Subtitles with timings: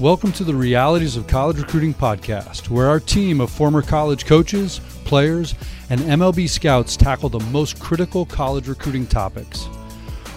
[0.00, 4.80] Welcome to the Realities of College Recruiting podcast, where our team of former college coaches,
[5.04, 5.54] players,
[5.88, 9.68] and MLB scouts tackle the most critical college recruiting topics.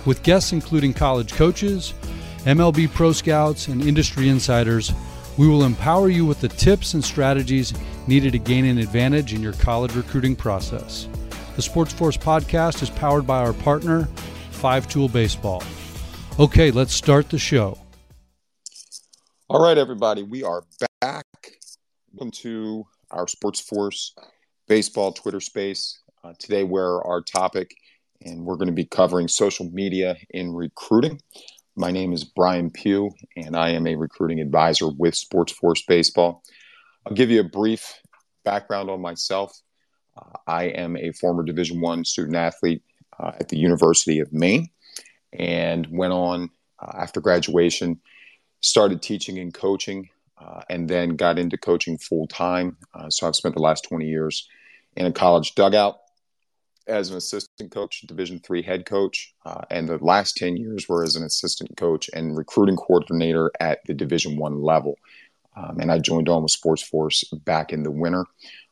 [0.06, 1.96] With guests including college coaches,
[2.44, 4.94] MLB pro scouts, and industry insiders,
[5.40, 7.74] we will empower you with the tips and strategies
[8.06, 11.08] needed to gain an advantage in your college recruiting process.
[11.56, 14.08] The Sports Force podcast is powered by our partner,
[14.52, 15.64] Five Tool Baseball.
[16.40, 17.80] Okay, let's start the show.
[19.50, 20.66] All right, everybody, we are
[21.00, 21.26] back.
[22.12, 24.14] Welcome to our Sports Force
[24.68, 26.02] Baseball Twitter space.
[26.22, 27.74] Uh, today, where our topic,
[28.26, 31.22] and we're going to be covering social media in recruiting.
[31.78, 36.44] My name is Brian Pugh, and I am a recruiting advisor with Sports Force Baseball.
[37.06, 38.02] I'll give you a brief
[38.44, 39.58] background on myself.
[40.18, 42.84] Uh, I am a former Division One student athlete
[43.18, 44.68] uh, at the University of Maine,
[45.32, 46.50] and went on
[46.82, 48.02] uh, after graduation
[48.62, 52.78] started teaching and coaching, uh, and then got into coaching full time.
[52.94, 54.48] Uh, so I've spent the last 20 years
[54.96, 55.98] in a college dugout
[56.88, 61.04] as an assistant coach, Division three head coach, uh, and the last 10 years were
[61.04, 64.96] as an assistant coach and recruiting coordinator at the Division one level.
[65.56, 68.26] Um, and I joined on with Sports Force back in the winter.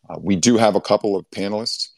[0.09, 1.89] Uh, we do have a couple of panelists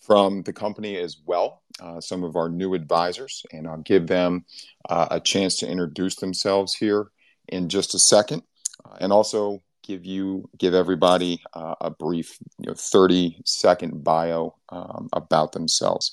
[0.00, 4.44] from the company as well, uh, some of our new advisors, and I'll give them
[4.88, 7.10] uh, a chance to introduce themselves here
[7.48, 8.42] in just a second,
[8.84, 14.54] uh, and also give you give everybody uh, a brief, you know, thirty second bio
[14.70, 16.10] um, about themselves.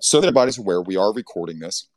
[0.00, 1.88] So that everybody's aware, we are recording this.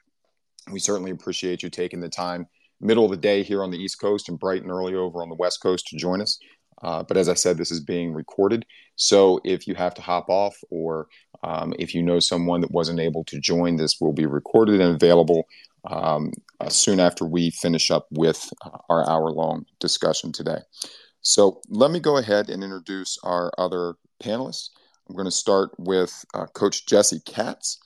[0.72, 2.48] We certainly appreciate you taking the time,
[2.82, 5.30] middle of the day here on the East Coast and bright and early over on
[5.30, 6.40] the West Coast to join us.
[6.82, 8.66] Uh, but as I said, this is being recorded.
[8.96, 11.08] So if you have to hop off or
[11.44, 14.96] um, if you know someone that wasn't able to join, this will be recorded and
[14.96, 15.48] available
[15.90, 20.60] um, uh, soon after we finish up with uh, our hour long discussion today.
[21.22, 24.70] So let me go ahead and introduce our other panelists.
[25.10, 27.80] I'm going to start with uh, Coach Jesse Katz,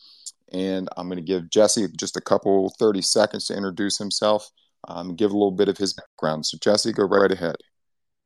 [0.52, 4.50] and I'm going to give Jesse just a couple 30 seconds to introduce himself,
[4.88, 6.46] um, give a little bit of his background.
[6.46, 7.56] So, Jesse, go right ahead.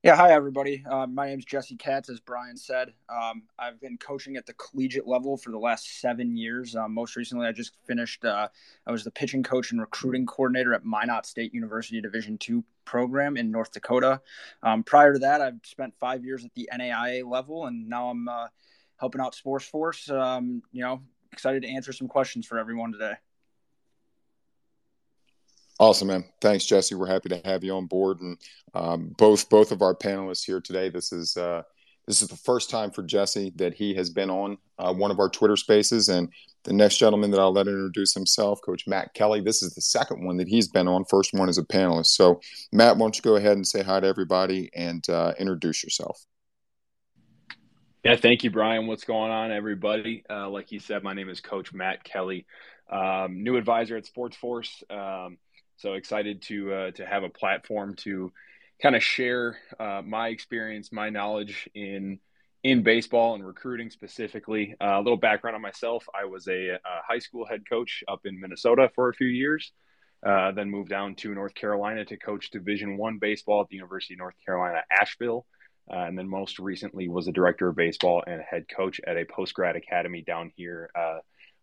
[0.04, 0.84] Yeah, hi everybody.
[0.86, 2.92] Uh, my name is Jesse Katz, as Brian said.
[3.08, 6.76] Um, I've been coaching at the collegiate level for the last seven years.
[6.76, 8.26] Um, most recently, I just finished.
[8.26, 8.50] Uh,
[8.86, 13.38] I was the pitching coach and recruiting coordinator at Minot State University Division two program
[13.38, 14.20] in North Dakota.
[14.62, 18.28] Um, prior to that, I've spent five years at the NAIA level, and now I'm
[18.28, 18.48] uh,
[18.98, 20.10] helping out Sports Force.
[20.10, 23.14] Um, you know, excited to answer some questions for everyone today.
[25.80, 26.26] Awesome, man.
[26.40, 26.96] Thanks, Jesse.
[26.96, 28.38] We're happy to have you on board, and
[28.74, 30.90] um, both both of our panelists here today.
[30.90, 31.64] This is uh,
[32.08, 35.20] this is the first time for Jesse that he has been on uh, one of
[35.20, 36.30] our Twitter Spaces, and
[36.64, 39.42] the next gentleman that I'll let introduce himself, Coach Matt Kelly.
[39.42, 41.06] This is the second one that he's been on.
[41.06, 42.08] First one as a panelist.
[42.08, 42.40] So,
[42.72, 46.24] Matt, why don't you go ahead and say hi to everybody and uh, introduce yourself?
[48.04, 48.86] Yeah, thank you, Brian.
[48.86, 50.24] What's going on, everybody?
[50.30, 52.46] Uh, like you said, my name is Coach Matt Kelly,
[52.92, 54.84] um, new advisor at Sports Force.
[54.90, 55.38] Um,
[55.84, 58.32] so excited to uh, to have a platform to
[58.82, 62.20] kind of share uh, my experience, my knowledge in
[62.64, 64.76] in baseball and recruiting specifically.
[64.82, 68.22] Uh, a little background on myself: I was a, a, high school head coach up
[68.26, 69.74] in Minnesota for a few years.
[70.26, 74.14] Uh, then moved down to North Carolina to coach Division One baseball at the University
[74.14, 75.46] of North Carolina, Asheville.
[75.92, 79.26] Uh, and then most recently was a director of baseball and head coach at a
[79.26, 81.18] post grad academy down here uh,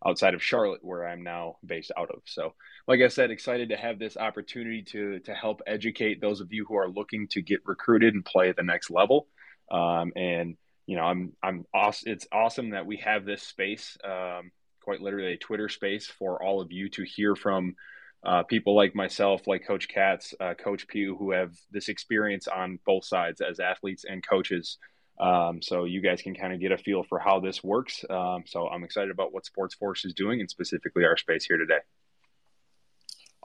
[0.05, 2.21] outside of Charlotte, where I'm now based out of.
[2.25, 2.53] So,
[2.87, 6.65] like I said, excited to have this opportunity to to help educate those of you
[6.67, 9.27] who are looking to get recruited and play at the next level.
[9.69, 10.57] Um, and
[10.87, 12.11] you know, I'm I'm awesome.
[12.11, 14.51] It's awesome that we have this space, um,
[14.83, 17.75] quite literally a Twitter space for all of you to hear from.
[18.23, 22.77] Uh, people like myself, like Coach Katz, uh, Coach Pugh, who have this experience on
[22.85, 24.77] both sides as athletes and coaches
[25.21, 28.03] um, so you guys can kind of get a feel for how this works.
[28.09, 31.57] Um, so I'm excited about what Sports Force is doing and specifically our space here
[31.57, 31.79] today.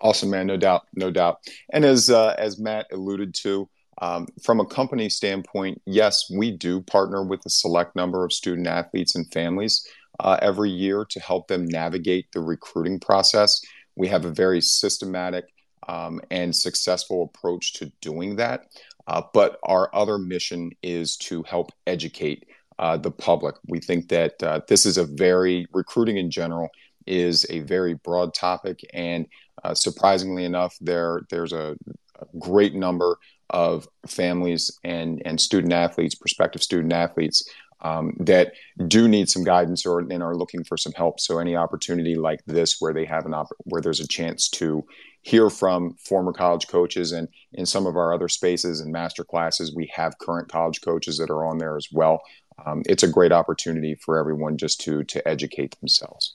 [0.00, 0.46] Awesome, man.
[0.46, 1.38] No doubt, no doubt.
[1.73, 3.69] And as uh, as Matt alluded to,
[4.00, 8.67] um, from a company standpoint, yes, we do partner with a select number of student
[8.67, 9.87] athletes and families
[10.20, 13.61] uh, every year to help them navigate the recruiting process.
[13.96, 15.44] We have a very systematic
[15.88, 18.67] um, and successful approach to doing that.
[19.06, 22.47] Uh, but our other mission is to help educate
[22.79, 23.55] uh, the public.
[23.67, 26.69] We think that uh, this is a very, recruiting in general
[27.06, 28.81] is a very broad topic.
[28.93, 29.26] And
[29.64, 31.76] uh, surprisingly enough, there there's a,
[32.20, 33.17] a, great number
[33.50, 37.49] of families and, and student athletes, prospective student athletes,
[37.82, 38.53] um, that
[38.88, 41.20] do need some guidance or and are looking for some help.
[41.20, 44.85] So any opportunity like this, where they have an op- where there's a chance to
[45.26, 47.11] hear from former college coaches.
[47.11, 51.19] And in some of our other spaces and master classes, we have current college coaches
[51.19, 52.23] that are on there as well.
[52.64, 56.32] Um, it's a great opportunity for everyone just to to educate themselves.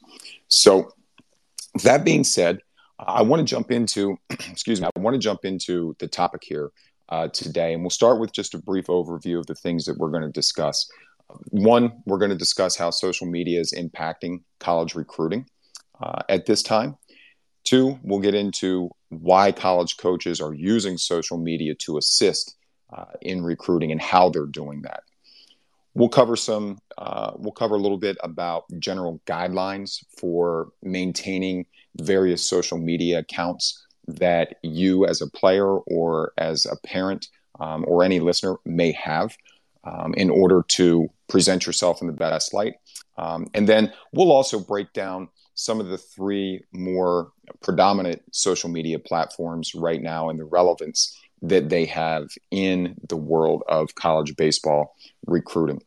[0.49, 0.93] So,
[1.83, 2.59] that being said,
[2.99, 6.71] I want to jump into, excuse me, I want to jump into the topic here
[7.07, 10.11] uh, today, and we'll start with just a brief overview of the things that we're
[10.11, 10.91] going to discuss.
[11.49, 15.45] One, we're going to discuss how social media is impacting college recruiting
[16.01, 16.97] uh, at this time.
[17.63, 22.55] Two, we'll get into why college coaches are using social media to assist
[22.91, 25.03] uh, in recruiting and how they're doing that.
[25.93, 26.79] We'll cover some.
[26.97, 31.65] Uh, we'll cover a little bit about general guidelines for maintaining
[31.97, 37.27] various social media accounts that you, as a player or as a parent
[37.59, 39.35] um, or any listener, may have
[39.83, 42.75] um, in order to present yourself in the best light.
[43.17, 47.31] Um, and then we'll also break down some of the three more
[47.61, 53.63] predominant social media platforms right now and the relevance that they have in the world
[53.67, 54.95] of college baseball
[55.25, 55.81] recruiting.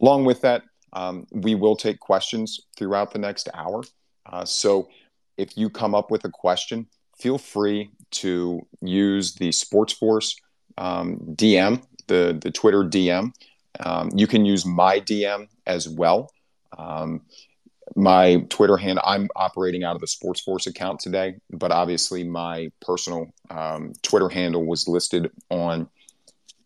[0.00, 0.62] Along with that,
[0.92, 3.82] um, we will take questions throughout the next hour.
[4.26, 4.88] Uh, so
[5.36, 6.86] if you come up with a question,
[7.18, 10.36] feel free to use the Sports Force
[10.78, 13.32] um, DM, the, the Twitter DM.
[13.80, 16.30] Um, you can use my DM as well.
[17.96, 22.70] My Twitter handle, I'm operating out of the Sports Force account today, but obviously my
[22.80, 25.88] personal um, Twitter handle was listed on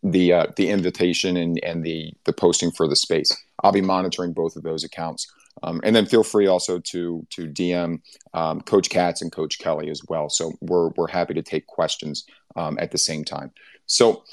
[0.03, 3.35] the uh, the invitation and, and the the posting for the space.
[3.62, 5.26] I'll be monitoring both of those accounts.
[5.62, 8.00] Um, and then feel free also to to DM
[8.35, 10.29] um, Coach Katz and Coach Kelly as well.
[10.29, 13.50] So we're we're happy to take questions um, at the same time.
[13.87, 14.25] So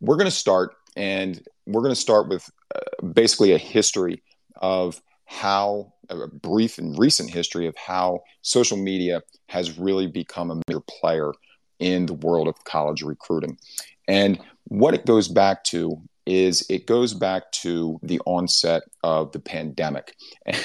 [0.00, 4.22] we're going to start, and we're going to start with uh, basically a history
[4.56, 10.60] of how a brief and recent history of how social media has really become a
[10.68, 11.32] major player
[11.78, 13.58] in the world of college recruiting.
[14.06, 15.96] And what it goes back to
[16.26, 20.14] is it goes back to the onset of the pandemic.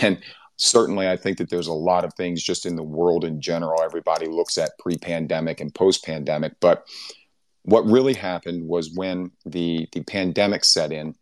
[0.02, 0.22] And
[0.58, 3.82] certainly, I think that there's a lot of things just in the world in general.
[3.82, 6.54] Everybody looks at pre pandemic and post pandemic.
[6.60, 6.86] But
[7.64, 11.16] what really happened was when the, the pandemic set in,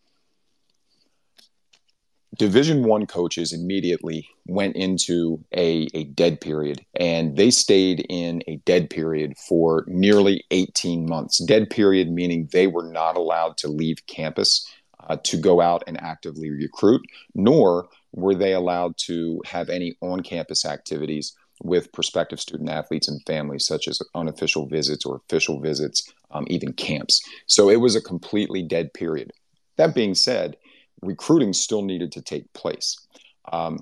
[2.38, 8.58] division one coaches immediately went into a, a dead period and they stayed in a
[8.58, 11.44] dead period for nearly 18 months.
[11.44, 14.68] Dead period meaning they were not allowed to leave campus
[15.08, 17.02] uh, to go out and actively recruit
[17.36, 23.66] nor were they allowed to have any on-campus activities with prospective student athletes and families
[23.66, 27.22] such as unofficial visits or official visits um, even camps.
[27.46, 29.32] So it was a completely dead period.
[29.78, 30.58] That being said
[31.02, 32.98] recruiting still needed to take place.
[33.52, 33.80] Um,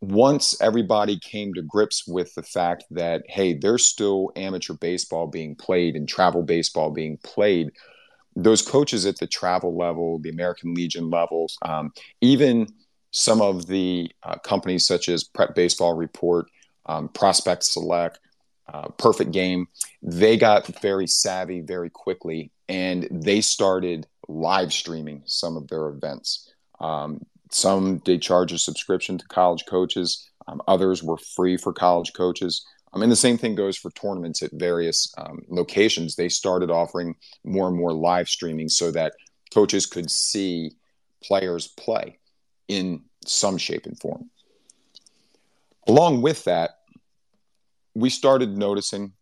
[0.00, 5.54] once everybody came to grips with the fact that, hey, there's still amateur baseball being
[5.54, 7.70] played and travel baseball being played,
[8.36, 12.66] those coaches at the travel level, the American Legion levels, um, even
[13.10, 16.46] some of the uh, companies such as Prep Baseball Report,
[16.84, 18.20] um, Prospect Select,
[18.72, 19.66] uh, Perfect Game,
[20.02, 26.52] they got very savvy very quickly and they started live streaming some of their events.
[26.80, 30.28] Um, some did charge a subscription to college coaches.
[30.48, 32.64] Um, others were free for college coaches.
[32.92, 36.16] Um, and the same thing goes for tournaments at various um, locations.
[36.16, 37.14] They started offering
[37.44, 39.14] more and more live streaming so that
[39.52, 40.72] coaches could see
[41.22, 42.18] players play
[42.68, 44.30] in some shape and form.
[45.86, 46.78] Along with that,
[47.94, 49.12] we started noticing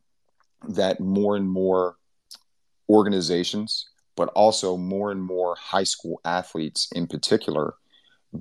[0.69, 1.97] that more and more
[2.89, 7.75] organizations but also more and more high school athletes in particular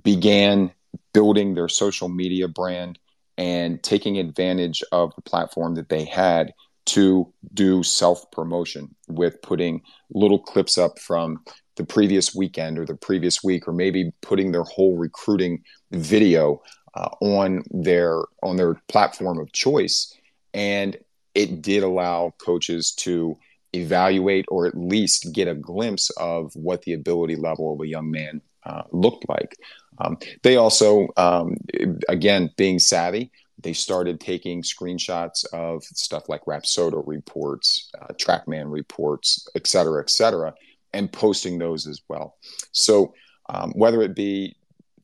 [0.03, 0.71] began
[1.13, 2.99] building their social media brand
[3.37, 6.53] and taking advantage of the platform that they had
[6.85, 9.81] to do self promotion with putting
[10.13, 11.39] little clips up from
[11.75, 16.61] the previous weekend or the previous week or maybe putting their whole recruiting video
[16.95, 20.13] uh, on their on their platform of choice.
[20.53, 20.97] And
[21.33, 23.37] it did allow coaches to
[23.73, 28.11] evaluate or at least get a glimpse of what the ability level of a young
[28.11, 29.55] man uh, looked like.
[29.99, 31.57] Um, they also, um,
[32.09, 39.47] again, being savvy, they started taking screenshots of stuff like Rapsodo reports, uh, TrackMan reports,
[39.55, 40.53] et cetera, et cetera,
[40.93, 42.37] and posting those as well.
[42.71, 43.13] So
[43.49, 44.55] um, whether it be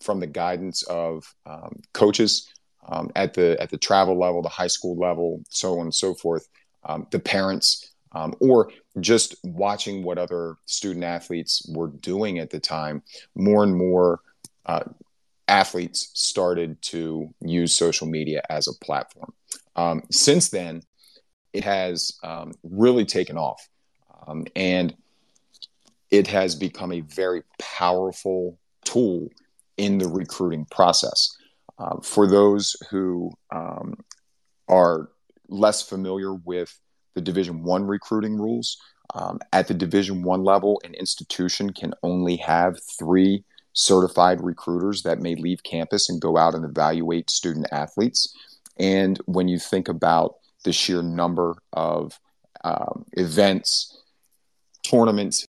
[0.02, 2.52] from the guidance of um, coaches
[2.88, 6.14] um, at the at the travel level, the high school level, so on and so
[6.14, 6.48] forth,
[6.84, 12.60] um, the parents um, or just watching what other student athletes were doing at the
[12.60, 13.04] time,
[13.36, 14.22] more and more
[14.66, 14.84] uh,
[15.48, 19.34] athletes started to use social media as a platform.
[19.76, 20.84] Um, since then,
[21.54, 23.68] it has um, really taken off.
[24.28, 24.96] Um, and
[26.12, 29.30] it has become a very powerful tool
[29.78, 31.36] in the recruiting process.
[31.78, 33.96] Uh, for those who um,
[34.68, 35.10] are
[35.48, 36.78] less familiar with
[37.20, 38.78] the Division One recruiting rules,
[39.14, 45.20] um, at the Division One level, an institution can only have three certified recruiters that
[45.20, 48.34] may leave campus and go out and evaluate student athletes.
[48.78, 52.18] And when you think about the sheer number of
[52.64, 54.02] um, events,
[54.84, 55.46] tournaments,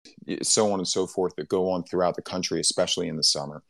[0.43, 3.63] so on and so forth that go on throughout the country, especially in the summer.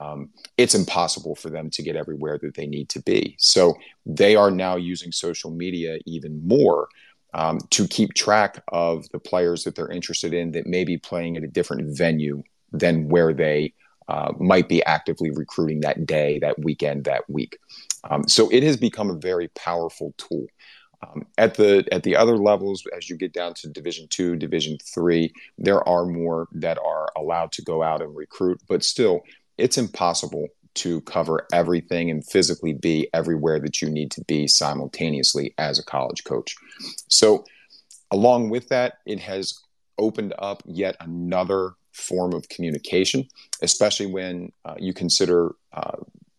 [0.00, 3.34] Um, it's impossible for them to get everywhere that they need to be.
[3.38, 3.76] So
[4.06, 6.88] they are now using social media even more
[7.34, 11.36] um, to keep track of the players that they're interested in that may be playing
[11.36, 12.42] at a different venue
[12.72, 13.74] than where they
[14.08, 17.58] uh, might be actively recruiting that day, that weekend, that week.
[18.08, 20.46] Um, so it has become a very powerful tool.
[21.06, 24.78] Um, at the at the other levels, as you get down to Division two, Division
[24.82, 29.20] three, there are more that are allowed to go out and recruit, but still,
[29.58, 35.54] it's impossible to cover everything and physically be everywhere that you need to be simultaneously
[35.58, 36.54] as a college coach.
[37.08, 37.44] So,
[38.10, 39.58] along with that, it has
[39.98, 43.26] opened up yet another form of communication,
[43.62, 45.98] especially when uh, you consider uh,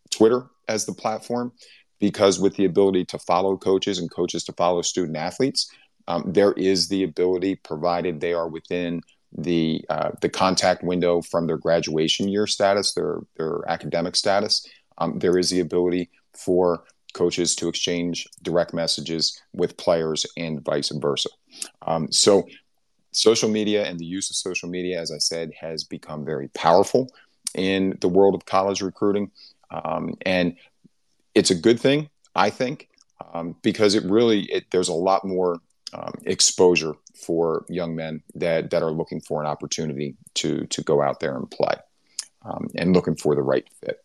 [0.09, 1.51] Twitter as the platform
[1.99, 5.69] because with the ability to follow coaches and coaches to follow student athletes,
[6.07, 9.01] um, there is the ability, provided they are within
[9.37, 14.65] the uh, the contact window from their graduation year status, their their academic status.
[14.97, 16.83] Um, there is the ability for
[17.13, 21.29] coaches to exchange direct messages with players and vice versa.
[21.85, 22.47] Um, so,
[23.11, 27.09] social media and the use of social media, as I said, has become very powerful
[27.55, 29.31] in the world of college recruiting.
[29.71, 30.55] Um, and
[31.35, 32.89] it's a good thing, I think,
[33.33, 35.59] um, because it really it, there's a lot more
[35.93, 41.01] um, exposure for young men that that are looking for an opportunity to to go
[41.01, 41.75] out there and play,
[42.43, 44.03] um, and looking for the right fit.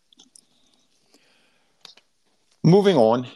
[2.63, 3.27] Moving on,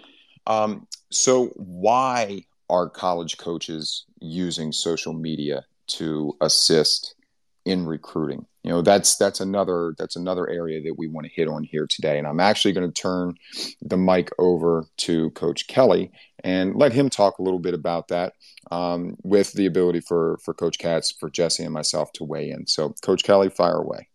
[0.47, 7.15] um, so why are college coaches using social media to assist
[7.65, 8.45] in recruiting?
[8.63, 11.87] you know that's that's another that's another area that we want to hit on here
[11.87, 13.35] today and i'm actually going to turn
[13.81, 16.11] the mic over to coach kelly
[16.43, 18.33] and let him talk a little bit about that
[18.71, 22.65] um, with the ability for for coach katz for jesse and myself to weigh in
[22.67, 24.07] so coach kelly fire away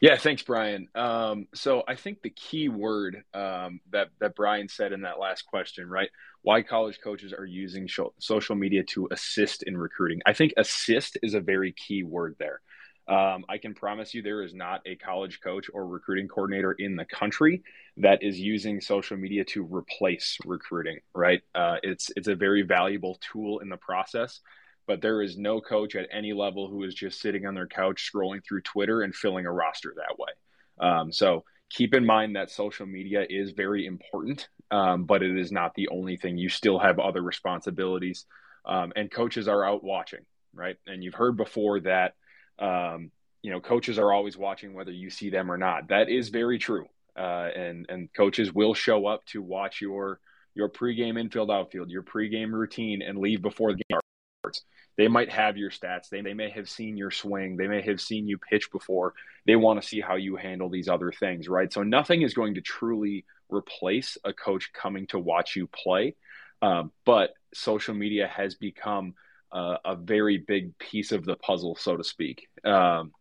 [0.00, 0.88] yeah, thanks, Brian.
[0.94, 5.42] Um, so I think the key word um, that that Brian said in that last
[5.42, 6.08] question, right?
[6.40, 7.86] Why college coaches are using
[8.18, 10.22] social media to assist in recruiting?
[10.24, 12.62] I think assist is a very key word there.
[13.10, 16.94] Um, I can promise you there is not a college coach or recruiting coordinator in
[16.94, 17.64] the country
[17.96, 21.00] that is using social media to replace recruiting.
[21.12, 21.42] Right?
[21.52, 24.40] Uh, it's it's a very valuable tool in the process,
[24.86, 28.08] but there is no coach at any level who is just sitting on their couch
[28.14, 30.88] scrolling through Twitter and filling a roster that way.
[30.88, 35.50] Um, so keep in mind that social media is very important, um, but it is
[35.50, 36.38] not the only thing.
[36.38, 38.26] You still have other responsibilities,
[38.64, 40.20] um, and coaches are out watching.
[40.54, 40.76] Right?
[40.86, 42.14] And you've heard before that
[42.60, 43.10] um,
[43.42, 45.88] you know, coaches are always watching whether you see them or not.
[45.88, 46.86] That is very true.
[47.16, 50.20] Uh, and and coaches will show up to watch your
[50.54, 54.00] your pregame infield outfield, your pregame routine, and leave before the game
[54.42, 54.62] starts.
[54.96, 56.08] They might have your stats.
[56.10, 57.56] They, they may have seen your swing.
[57.56, 59.14] They may have seen you pitch before.
[59.46, 61.72] They want to see how you handle these other things, right?
[61.72, 66.16] So nothing is going to truly replace a coach coming to watch you play.
[66.62, 69.14] Um, but social media has become
[69.52, 72.48] uh, a very big piece of the puzzle, so to speak.
[72.64, 73.12] Um,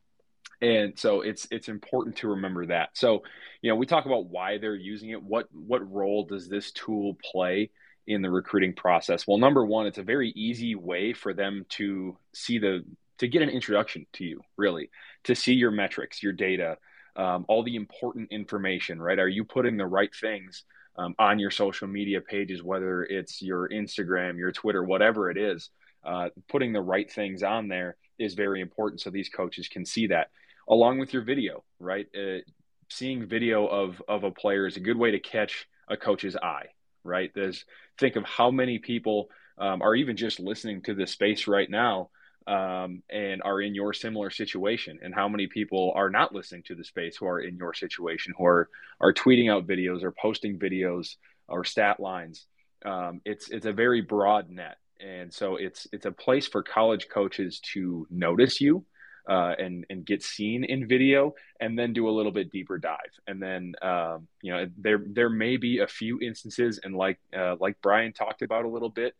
[0.61, 2.89] and so it's it's important to remember that.
[2.93, 3.23] So,
[3.61, 5.21] you know, we talk about why they're using it.
[5.21, 7.71] What what role does this tool play
[8.07, 9.25] in the recruiting process?
[9.25, 12.83] Well, number one, it's a very easy way for them to see the
[13.19, 14.89] to get an introduction to you, really,
[15.25, 16.77] to see your metrics, your data,
[17.15, 19.01] um, all the important information.
[19.01, 19.19] Right?
[19.19, 20.63] Are you putting the right things?
[20.97, 25.69] Um, on your social media pages, whether it's your Instagram, your Twitter, whatever it is,
[26.03, 30.07] uh, putting the right things on there is very important so these coaches can see
[30.07, 30.29] that.
[30.67, 32.07] Along with your video right?
[32.15, 32.39] Uh,
[32.89, 36.67] seeing video of of a player is a good way to catch a coach's eye
[37.03, 37.31] right?
[37.33, 37.65] There's
[37.99, 42.09] think of how many people um, are even just listening to this space right now
[42.47, 46.75] um, and are in your similar situation and how many people are not listening to
[46.75, 48.69] the space who are in your situation who are
[49.01, 51.15] are tweeting out videos or posting videos
[51.47, 52.45] or stat lines.
[52.85, 57.07] Um, it's it's a very broad net and so it's it's a place for college
[57.09, 58.85] coaches to notice you
[59.29, 62.97] uh, and and get seen in video, and then do a little bit deeper dive.
[63.27, 67.55] And then um, you know there there may be a few instances, and like uh,
[67.59, 69.13] like Brian talked about a little bit,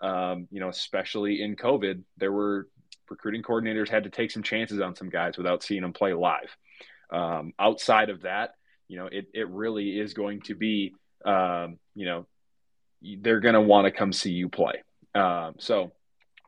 [0.00, 2.68] um, you know, especially in COVID, there were
[3.10, 6.56] recruiting coordinators had to take some chances on some guys without seeing them play live.
[7.10, 8.54] Um, outside of that,
[8.88, 12.26] you know, it it really is going to be, um, you know,
[13.02, 14.82] they're going to want to come see you play.
[15.16, 15.92] Um, so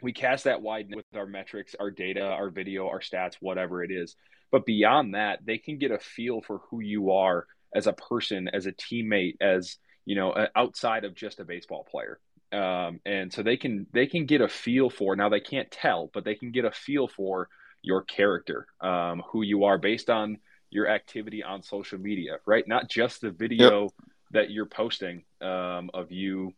[0.03, 3.91] we cast that wide with our metrics, our data, our video, our stats, whatever it
[3.91, 4.15] is.
[4.51, 8.49] But beyond that, they can get a feel for who you are as a person,
[8.53, 12.19] as a teammate, as you know, outside of just a baseball player.
[12.51, 16.11] Um, and so they can they can get a feel for now they can't tell,
[16.15, 17.49] but they can get a feel for
[17.83, 20.39] your character, um, who you are based on
[20.71, 22.67] your activity on social media, right?
[22.67, 23.91] Not just the video yep.
[24.31, 26.55] that you're posting um, of you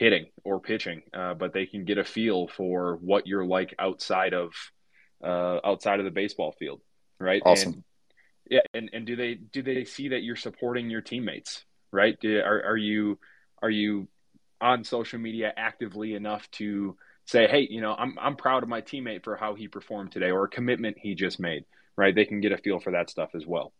[0.00, 4.32] hitting or pitching, uh, but they can get a feel for what you're like outside
[4.32, 4.52] of
[5.22, 6.80] uh, outside of the baseball field,
[7.20, 7.42] right?
[7.44, 7.74] Awesome.
[7.74, 7.84] And,
[8.48, 12.18] yeah, and, and do they do they see that you're supporting your teammates, right?
[12.18, 13.18] Do, are are you
[13.62, 14.08] are you
[14.58, 18.80] on social media actively enough to say, hey, you know, I'm I'm proud of my
[18.80, 22.14] teammate for how he performed today, or a commitment he just made, right?
[22.14, 23.74] They can get a feel for that stuff as well.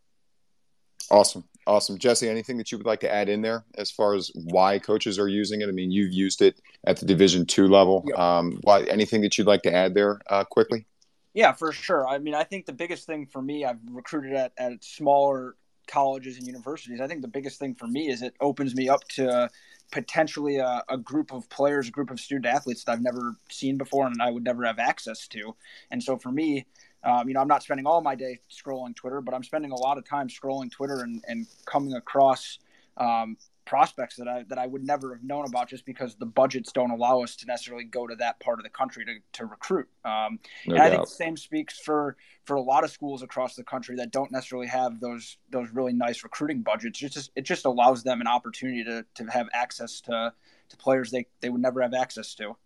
[1.10, 1.44] Awesome.
[1.66, 1.98] Awesome.
[1.98, 5.18] Jesse, anything that you would like to add in there as far as why coaches
[5.18, 5.68] are using it?
[5.68, 8.04] I mean, you've used it at the division two level.
[8.06, 8.18] Yep.
[8.18, 10.86] Um, why anything that you'd like to add there uh, quickly?
[11.34, 12.08] Yeah, for sure.
[12.08, 15.54] I mean, I think the biggest thing for me, I've recruited at, at smaller
[15.86, 17.00] colleges and universities.
[17.00, 19.50] I think the biggest thing for me is it opens me up to
[19.90, 23.76] potentially a, a, group of players, a group of student athletes that I've never seen
[23.76, 25.56] before and I would never have access to.
[25.90, 26.66] And so for me,
[27.02, 29.76] um, you know, I'm not spending all my day scrolling Twitter, but I'm spending a
[29.76, 32.58] lot of time scrolling Twitter and, and coming across
[32.96, 36.72] um, prospects that I that I would never have known about just because the budgets
[36.72, 39.88] don't allow us to necessarily go to that part of the country to, to recruit.
[40.04, 40.86] Um, no and doubt.
[40.86, 44.10] I think the same speaks for for a lot of schools across the country that
[44.10, 47.00] don't necessarily have those those really nice recruiting budgets.
[47.00, 50.32] It just it just allows them an opportunity to to have access to
[50.68, 52.56] to players they they would never have access to.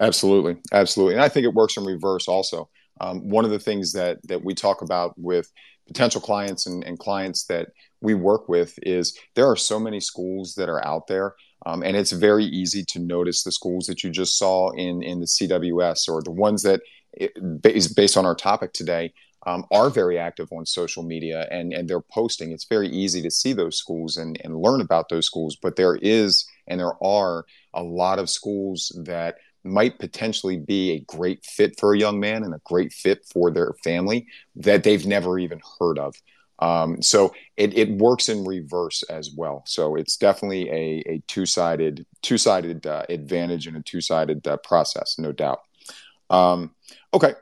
[0.00, 2.68] Absolutely, absolutely, and I think it works in reverse also.
[3.00, 5.50] Um, one of the things that that we talk about with
[5.86, 7.68] potential clients and, and, clients that
[8.00, 11.96] we work with is there are so many schools that are out there, um, and
[11.96, 16.08] it's very easy to notice the schools that you just saw in in the CWS
[16.08, 16.80] or the ones that
[17.64, 19.12] is based on our topic today.
[19.46, 22.50] Um, are very active on social media and, and they're posting.
[22.50, 25.54] It's very easy to see those schools and, and learn about those schools.
[25.54, 31.00] But there is and there are a lot of schools that might potentially be a
[31.00, 35.06] great fit for a young man and a great fit for their family that they've
[35.06, 36.14] never even heard of.
[36.58, 39.62] Um, so it, it works in reverse as well.
[39.66, 44.46] So it's definitely a, a two sided two sided uh, advantage and a two sided
[44.46, 45.60] uh, process, no doubt.
[46.30, 46.74] Um,
[47.12, 47.34] okay,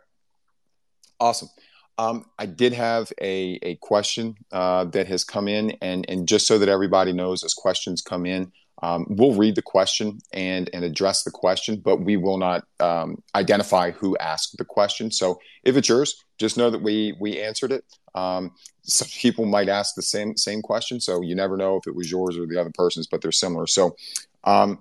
[1.21, 1.49] awesome.
[1.97, 6.47] Um, I did have a, a question uh, that has come in, and, and just
[6.49, 8.51] so that everybody knows, as questions come in,
[8.85, 13.23] um, we'll read the question and and address the question, but we will not um,
[13.35, 15.11] identify who asked the question.
[15.11, 17.83] So if it's yours, just know that we we answered it.
[18.14, 21.94] Um, some people might ask the same same question, so you never know if it
[21.94, 23.66] was yours or the other person's, but they're similar.
[23.66, 23.97] So
[24.44, 24.81] um,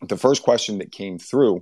[0.00, 1.60] the first question that came through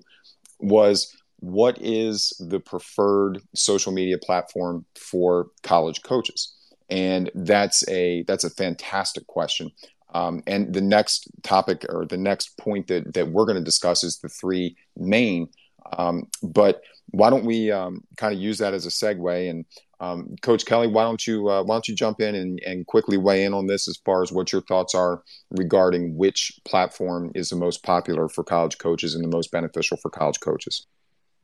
[0.61, 6.57] was what is the preferred social media platform for college coaches
[6.89, 9.71] and that's a that's a fantastic question
[10.15, 14.05] um, and the next topic or the next point that, that we're going to discuss
[14.05, 15.49] is the three main.
[15.97, 19.51] Um, but why don't we um, kind of use that as a segue?
[19.51, 19.65] And
[20.01, 23.17] um, Coach Kelly, why don't you uh, why don't you jump in and, and quickly
[23.17, 27.49] weigh in on this as far as what your thoughts are regarding which platform is
[27.49, 30.87] the most popular for college coaches and the most beneficial for college coaches?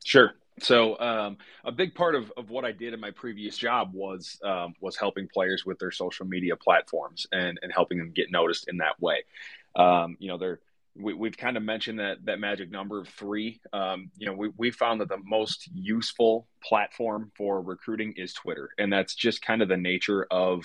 [0.04, 0.34] Sure.
[0.60, 4.38] So um, a big part of, of what I did in my previous job was
[4.44, 8.68] um, was helping players with their social media platforms and, and helping them get noticed
[8.68, 9.24] in that way.
[9.74, 10.60] Um, you know, they're
[10.94, 13.60] we, have kind of mentioned that that magic number of three.
[13.72, 18.70] Um, you know, we we found that the most useful platform for recruiting is Twitter,
[18.78, 20.64] and that's just kind of the nature of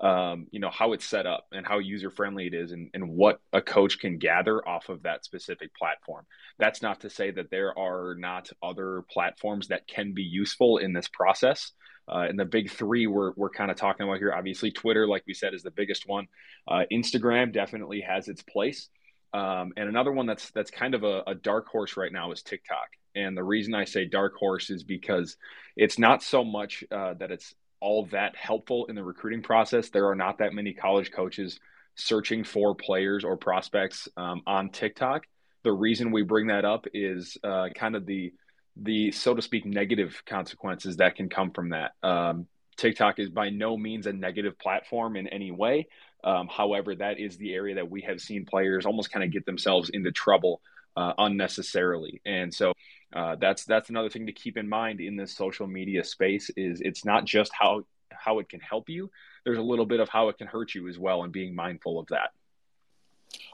[0.00, 3.08] um, you know how it's set up and how user friendly it is and, and
[3.08, 6.24] what a coach can gather off of that specific platform.
[6.58, 10.92] That's not to say that there are not other platforms that can be useful in
[10.94, 11.72] this process.
[12.08, 15.22] Uh, and the big three we're, we're kind of talking about here obviously twitter like
[15.28, 16.26] we said is the biggest one.
[16.66, 18.88] Uh, instagram definitely has its place.
[19.32, 22.42] Um, and another one that's that's kind of a, a dark horse right now is
[22.42, 22.88] tiktok.
[23.14, 25.36] And the reason I say dark horse is because
[25.76, 29.88] it's not so much uh, that it's all that helpful in the recruiting process.
[29.90, 31.58] There are not that many college coaches
[31.94, 35.24] searching for players or prospects um, on TikTok.
[35.62, 38.32] The reason we bring that up is uh, kind of the
[38.76, 41.92] the so to speak negative consequences that can come from that.
[42.02, 45.86] Um, TikTok is by no means a negative platform in any way.
[46.24, 49.44] Um, however, that is the area that we have seen players almost kind of get
[49.44, 50.62] themselves into trouble
[50.96, 52.72] uh, unnecessarily, and so
[53.14, 56.50] uh, that's that's another thing to keep in mind in this social media space.
[56.56, 59.10] Is it's not just how how it can help you.
[59.44, 61.98] There's a little bit of how it can hurt you as well, and being mindful
[61.98, 62.30] of that.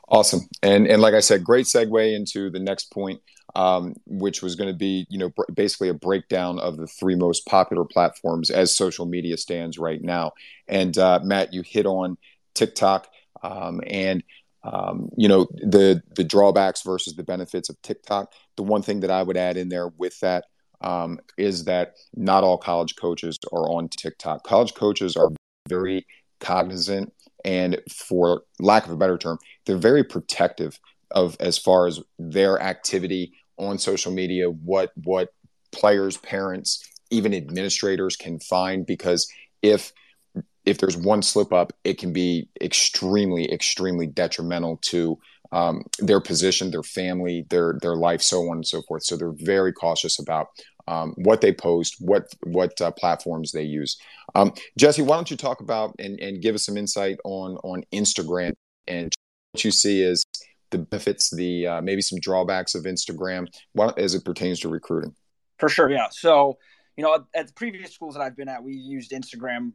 [0.09, 3.21] Awesome, and and like I said, great segue into the next point,
[3.55, 7.17] um, which was going to be you know br- basically a breakdown of the three
[7.17, 10.33] most popular platforms as social media stands right now.
[10.69, 12.19] And uh, Matt, you hit on
[12.55, 13.09] TikTok,
[13.43, 14.23] um, and
[14.67, 18.33] um, you know the the drawbacks versus the benefits of TikTok.
[18.57, 20.45] The one thing that I would add in there with that
[20.81, 24.45] um, is that not all college coaches are on TikTok.
[24.45, 25.31] College coaches are
[25.69, 26.07] very
[26.41, 27.13] cognizant
[27.45, 30.81] and, for lack of a better term, they're very protective
[31.13, 35.29] of as far as their activity on social media, what what
[35.73, 39.31] players, parents, even administrators can find because
[39.63, 39.93] if
[40.67, 45.19] if there's one slip up, it can be extremely, extremely detrimental to
[45.53, 49.05] um, their position, their family, their their life, so on and so forth.
[49.05, 50.49] So they're very cautious about
[50.89, 53.97] um, what they post, what what uh, platforms they use.
[54.35, 57.85] Um, Jesse, why don't you talk about and, and give us some insight on on
[57.93, 58.53] Instagram
[58.89, 59.13] and
[59.53, 60.25] what you see is
[60.71, 63.47] the benefits, the uh, maybe some drawbacks of Instagram
[63.97, 65.15] as it pertains to recruiting.
[65.59, 66.09] For sure, yeah.
[66.11, 66.59] So
[66.97, 69.73] you know, at the previous schools that I've been at, we used Instagram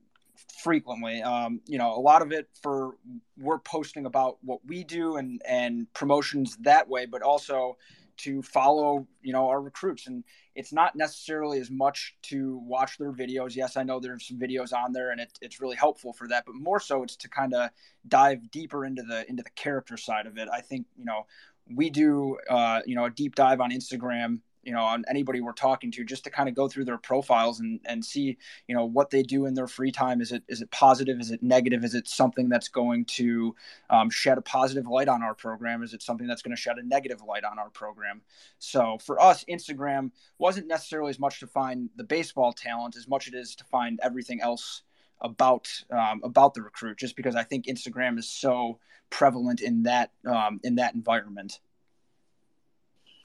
[0.61, 1.21] frequently.
[1.21, 2.95] Um, you know, a lot of it for
[3.37, 7.77] we're posting about what we do and and promotions that way, but also
[8.17, 10.07] to follow you know our recruits.
[10.07, 10.23] And
[10.53, 13.55] it's not necessarily as much to watch their videos.
[13.55, 16.45] Yes i know there's some videos on there and it, it's really helpful for that
[16.45, 17.69] but more so it's to kind of
[18.07, 20.49] dive deeper into the into the character side of it.
[20.51, 21.25] I think you know
[21.73, 25.53] we do uh, you know a deep dive on instagram you know on anybody we're
[25.53, 28.85] talking to just to kind of go through their profiles and and see you know
[28.85, 30.21] what they do in their free time.
[30.21, 31.19] Is it is it positive?
[31.19, 31.83] Is it negative?
[31.83, 33.55] Is it something that's going to
[33.89, 35.83] um, shed a positive light on our program?
[35.83, 38.21] Is it something that's going to shed a negative light on our program?
[38.59, 43.27] So for us instagram wasn't necessarily as much to find the baseball talent as much
[43.27, 44.83] as it is to find everything else
[45.19, 50.11] about um, about the recruit just because i think instagram is so prevalent in that
[50.25, 51.59] um, in that environment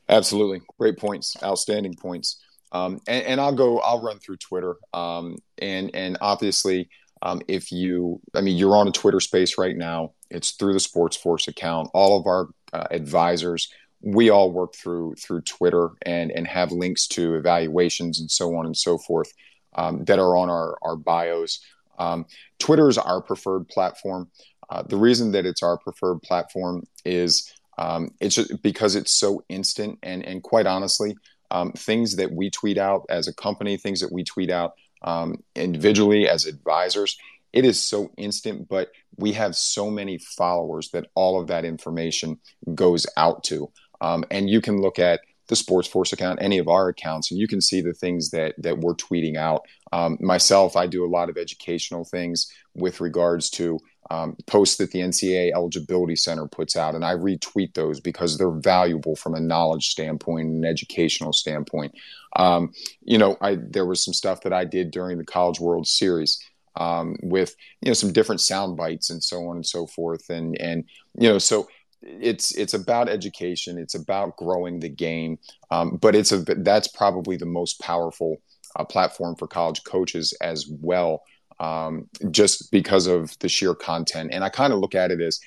[0.09, 2.41] Absolutely, great points, outstanding points.
[2.73, 3.79] Um, and, and, I'll go.
[3.79, 4.77] I'll run through Twitter.
[4.93, 6.89] Um, and and obviously,
[7.23, 10.13] um, if you, I mean, you're on a Twitter space right now.
[10.31, 11.91] It's through the Sports Force account.
[11.95, 13.69] All of our uh, advisors,
[14.01, 18.67] we all work through through Twitter and and have links to evaluations and so on
[18.67, 19.33] and so forth
[19.77, 21.61] um, that are on our our bios.
[21.99, 22.27] Um,
[22.59, 24.31] Twitter is our preferred platform.
[24.69, 29.45] Uh, the reason that it's our preferred platform is um, it's just because it's so
[29.49, 31.17] instant and and quite honestly,
[31.51, 35.43] um, things that we tweet out as a company, things that we tweet out um,
[35.55, 37.17] individually as advisors,
[37.53, 38.69] it is so instant.
[38.69, 42.39] But we have so many followers that all of that information
[42.75, 46.69] goes out to, um, and you can look at the Sports Force account, any of
[46.69, 49.63] our accounts, and you can see the things that that we're tweeting out.
[49.93, 53.79] Um, myself, I do a lot of educational things with regards to
[54.11, 58.51] um, posts that the NCAA Eligibility Center puts out, and I retweet those because they're
[58.51, 61.95] valuable from a knowledge standpoint and an educational standpoint.
[62.37, 65.87] Um, you know, I there was some stuff that I did during the College World
[65.87, 66.39] Series
[66.77, 70.61] um, with you know some different sound bites and so on and so forth, and
[70.61, 70.85] and
[71.19, 71.67] you know so
[72.03, 75.39] it's it's about education, it's about growing the game,
[75.71, 78.37] um, but it's a that's probably the most powerful
[78.77, 81.23] uh, platform for college coaches as well
[81.59, 84.31] um, just because of the sheer content.
[84.33, 85.41] And I kind of look at it as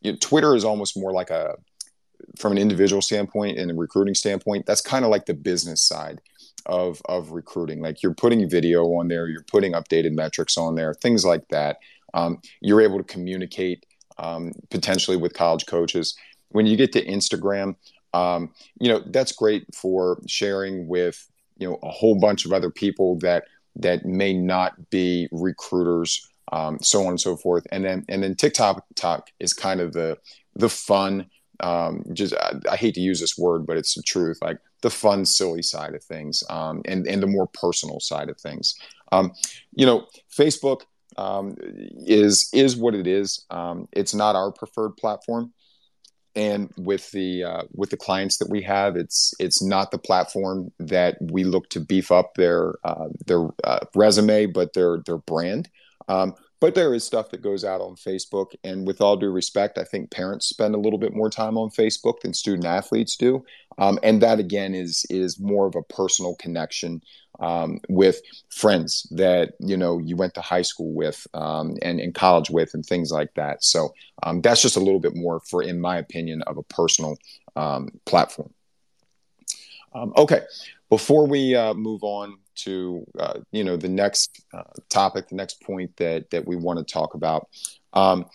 [0.00, 1.56] you know, Twitter is almost more like a,
[2.38, 6.20] from an individual standpoint and a recruiting standpoint, that's kind of like the business side
[6.66, 7.80] of of recruiting.
[7.80, 11.78] Like you're putting video on there, you're putting updated metrics on there, things like that.
[12.14, 13.84] Um, you're able to communicate
[14.18, 16.16] um, potentially with college coaches.
[16.50, 17.76] When you get to Instagram,
[18.12, 21.26] um, you know that's great for sharing with
[21.58, 23.44] you know a whole bunch of other people that
[23.76, 27.66] that may not be recruiters, um, so on and so forth.
[27.72, 30.18] And then and then TikTok talk is kind of the
[30.54, 31.26] the fun.
[31.60, 34.38] Um, just I, I, hate to use this word, but it's the truth.
[34.42, 38.38] Like the fun, silly side of things, um, and and the more personal side of
[38.40, 38.74] things.
[39.12, 39.32] Um,
[39.72, 40.06] you know,
[40.36, 40.82] Facebook
[41.16, 41.56] um,
[42.06, 43.46] is is what it is.
[43.50, 45.52] Um, it's not our preferred platform
[46.36, 50.72] and with the uh, with the clients that we have, it's it's not the platform
[50.78, 55.68] that we look to beef up their uh, their uh, resume, but their their brand.
[56.08, 59.76] Um, but there is stuff that goes out on Facebook, and with all due respect,
[59.76, 63.44] I think parents spend a little bit more time on Facebook than student athletes do.
[63.76, 67.02] Um, and that again is is more of a personal connection
[67.38, 72.14] um, with friends that you know you went to high school with um, and in
[72.14, 73.62] college with and things like that.
[73.62, 77.18] So um, that's just a little bit more for, in my opinion, of a personal
[77.56, 78.54] um, platform.
[79.92, 80.40] Um, okay,
[80.88, 85.62] before we uh, move on to uh, you know the next uh, topic, the next
[85.62, 87.48] point that that we want to talk about,
[87.92, 88.26] um,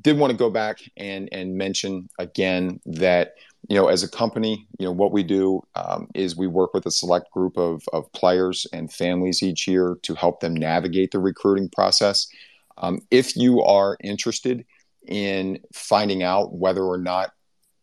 [0.00, 3.34] did want to go back and and mention again that
[3.68, 6.86] you know as a company, you know what we do um, is we work with
[6.86, 11.18] a select group of of players and families each year to help them navigate the
[11.18, 12.26] recruiting process.
[12.76, 14.64] Um, if you are interested
[15.06, 17.30] in finding out whether or not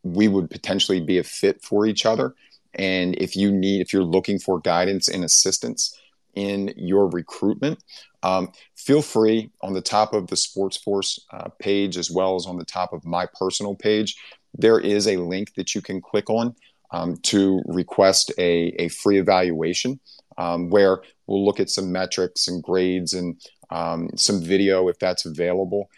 [0.03, 2.33] we would potentially be a fit for each other
[2.75, 5.97] and if you need, if you're looking for guidance and assistance
[6.33, 7.83] in your recruitment,
[8.23, 12.45] um, feel free on the top of the Sports Force uh, page as well as
[12.45, 14.15] on the top of my personal page.
[14.53, 16.55] There is a link that you can click on
[16.91, 19.99] um, to request a, a free evaluation
[20.37, 25.25] um, where we'll look at some metrics and grades and um, some video if that's
[25.25, 25.89] available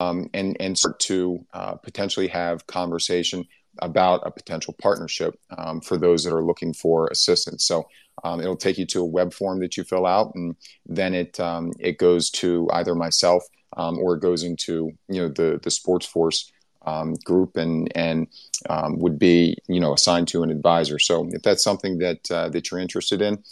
[0.00, 3.44] um, and, and start to uh, potentially have conversation
[3.80, 7.64] about a potential partnership um, for those that are looking for assistance.
[7.64, 7.86] So
[8.24, 11.38] um, it'll take you to a web form that you fill out, and then it
[11.38, 13.44] um, it goes to either myself
[13.76, 16.50] um, or it goes into you know the the Sports Force
[16.86, 18.28] um, group and and
[18.70, 20.98] um, would be you know assigned to an advisor.
[20.98, 23.42] So if that's something that uh, that you're interested in,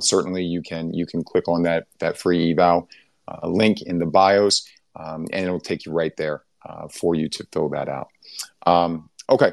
[0.00, 2.88] certainly you can you can click on that that free eval
[3.26, 7.46] uh, link in the bios, and it'll take you right there uh, for you to
[7.52, 8.08] fill that out.
[9.30, 9.52] okay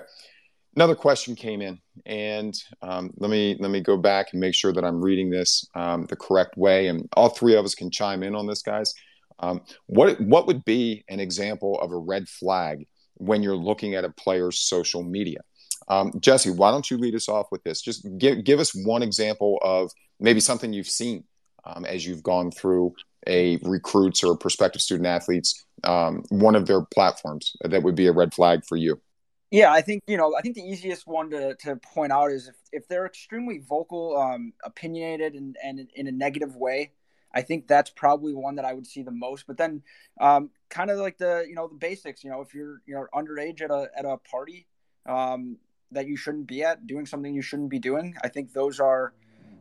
[0.78, 4.72] another question came in, and um, let me let me go back and make sure
[4.72, 6.88] that I'm reading this um, the correct way.
[6.88, 8.94] And all three of us can chime in on this, guys.
[9.40, 12.86] Um, what what would be an example of a red flag
[13.16, 15.40] when you're looking at a player's social media?
[15.88, 17.82] Um, Jesse, why don't you lead us off with this?
[17.82, 21.24] Just give give us one example of maybe something you've seen
[21.66, 22.94] um, as you've gone through
[23.26, 28.12] a recruits or prospective student athletes um, one of their platforms that would be a
[28.12, 29.02] red flag for you.
[29.50, 30.36] Yeah, I think you know.
[30.36, 34.18] I think the easiest one to, to point out is if, if they're extremely vocal,
[34.18, 36.92] um, opinionated, and, and in a negative way.
[37.34, 39.46] I think that's probably one that I would see the most.
[39.48, 39.84] But then,
[40.20, 42.24] um, kind of like the you know the basics.
[42.24, 44.68] You know, if you're you know underage at a at a party
[45.06, 45.58] um,
[45.92, 48.16] that you shouldn't be at, doing something you shouldn't be doing.
[48.24, 49.14] I think those are,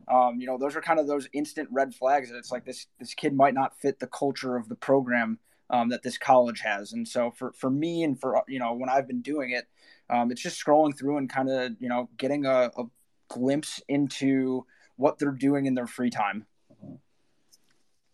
[0.09, 2.29] um, you know, those are kind of those instant red flags.
[2.29, 5.89] That it's like this this kid might not fit the culture of the program um,
[5.89, 6.93] that this college has.
[6.93, 9.67] And so for, for me and for, you know, when I've been doing it,
[10.09, 12.83] um, it's just scrolling through and kind of, you know, getting a, a
[13.29, 16.45] glimpse into what they're doing in their free time.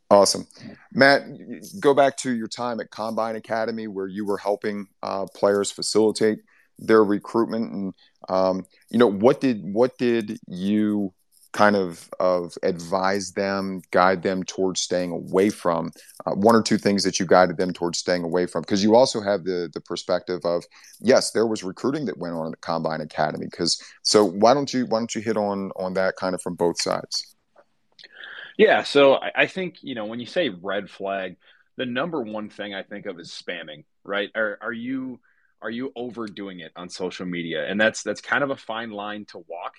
[0.09, 0.47] Awesome.
[0.91, 1.23] Matt,
[1.79, 6.39] go back to your time at Combine Academy where you were helping uh, players facilitate
[6.79, 7.93] their recruitment and
[8.29, 11.13] um, you know what did what did you
[11.53, 15.91] kind of of advise them, guide them towards staying away from?
[16.25, 18.95] Uh, one or two things that you guided them towards staying away from, because you
[18.95, 20.65] also have the the perspective of
[20.99, 23.45] yes, there was recruiting that went on at Combine Academy.
[23.49, 26.55] Because so why don't you why don't you hit on on that kind of from
[26.55, 27.35] both sides?
[28.57, 31.37] Yeah, so I think you know when you say red flag,
[31.77, 33.85] the number one thing I think of is spamming.
[34.03, 34.29] Right?
[34.35, 35.19] Are are you
[35.61, 37.65] are you overdoing it on social media?
[37.65, 39.75] And that's that's kind of a fine line to walk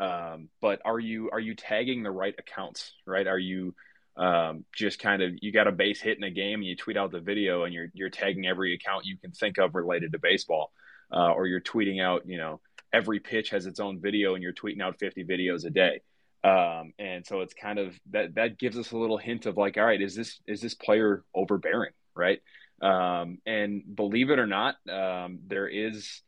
[0.00, 2.92] um, but are you are you tagging the right accounts?
[3.06, 3.26] Right?
[3.26, 3.74] Are you
[4.16, 6.96] um, just kind of you got a base hit in a game and you tweet
[6.96, 10.18] out the video and you're you're tagging every account you can think of related to
[10.18, 10.72] baseball,
[11.12, 12.60] uh, or you're tweeting out you know
[12.92, 16.00] every pitch has its own video and you're tweeting out 50 videos a day.
[16.42, 19.76] Um, and so it's kind of that that gives us a little hint of like,
[19.76, 22.40] all right, is this is this player overbearing, right?
[22.80, 26.22] Um, and believe it or not, um, there is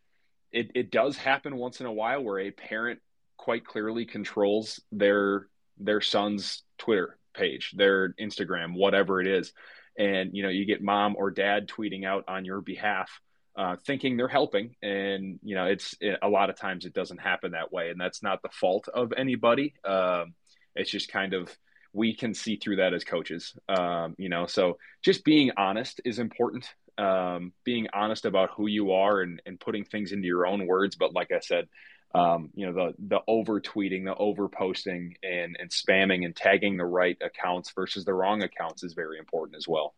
[0.52, 3.00] it, it does happen once in a while where a parent
[3.42, 9.52] quite clearly controls their their son's Twitter page, their Instagram, whatever it is.
[9.98, 13.10] And you know, you get mom or dad tweeting out on your behalf,
[13.56, 17.18] uh, thinking they're helping, and you know, it's it, a lot of times it doesn't
[17.18, 19.74] happen that way, and that's not the fault of anybody.
[19.84, 20.34] Um,
[20.76, 21.50] it's just kind of
[21.92, 24.46] we can see through that as coaches, um, you know.
[24.46, 26.72] So just being honest is important.
[26.96, 30.94] Um, being honest about who you are and, and putting things into your own words.
[30.94, 31.66] But like I said,
[32.14, 36.76] um, you know the the over tweeting the over posting and and spamming and tagging
[36.76, 39.94] the right accounts versus the wrong accounts is very important as well.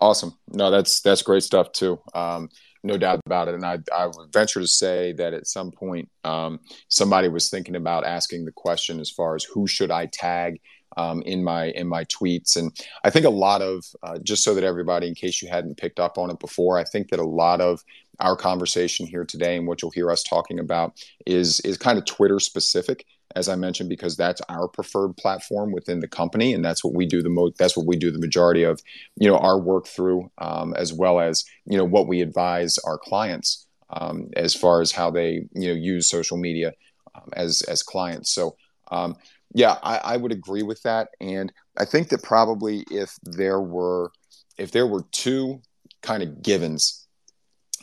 [0.00, 0.38] Awesome.
[0.48, 2.00] No that's that's great stuff too.
[2.14, 2.48] Um,
[2.84, 3.54] no doubt about it.
[3.54, 7.74] And I, I would venture to say that at some point um, somebody was thinking
[7.74, 10.60] about asking the question as far as who should i tag
[10.98, 12.56] um, in my in my tweets.
[12.56, 12.66] And
[13.04, 16.00] I think a lot of uh, just so that everybody, in case you hadn't picked
[16.00, 17.82] up on it before, I think that a lot of
[18.20, 20.92] our conversation here today and what you'll hear us talking about
[21.26, 23.06] is is kind of Twitter specific
[23.36, 27.04] as I mentioned, because that's our preferred platform within the company, and that's what we
[27.04, 27.58] do the most.
[27.58, 28.80] That's what we do the majority of,
[29.16, 32.98] you know, our work through, um, as well as you know what we advise our
[32.98, 36.72] clients um, as far as how they you know use social media
[37.14, 38.32] um, as as clients.
[38.32, 38.56] So
[38.90, 39.16] um,
[39.54, 44.12] yeah, I, I would agree with that, and I think that probably if there were
[44.58, 45.60] if there were two
[46.02, 47.06] kind of givens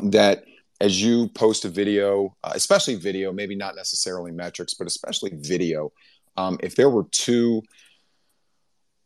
[0.04, 0.44] that
[0.82, 5.92] as you post a video, uh, especially video, maybe not necessarily metrics, but especially video,
[6.36, 7.62] um, if there were two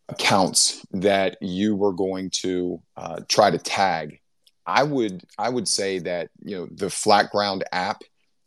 [0.10, 4.20] accounts that you were going to uh, try to tag,
[4.66, 8.02] I would I would say that you know the Flat Ground app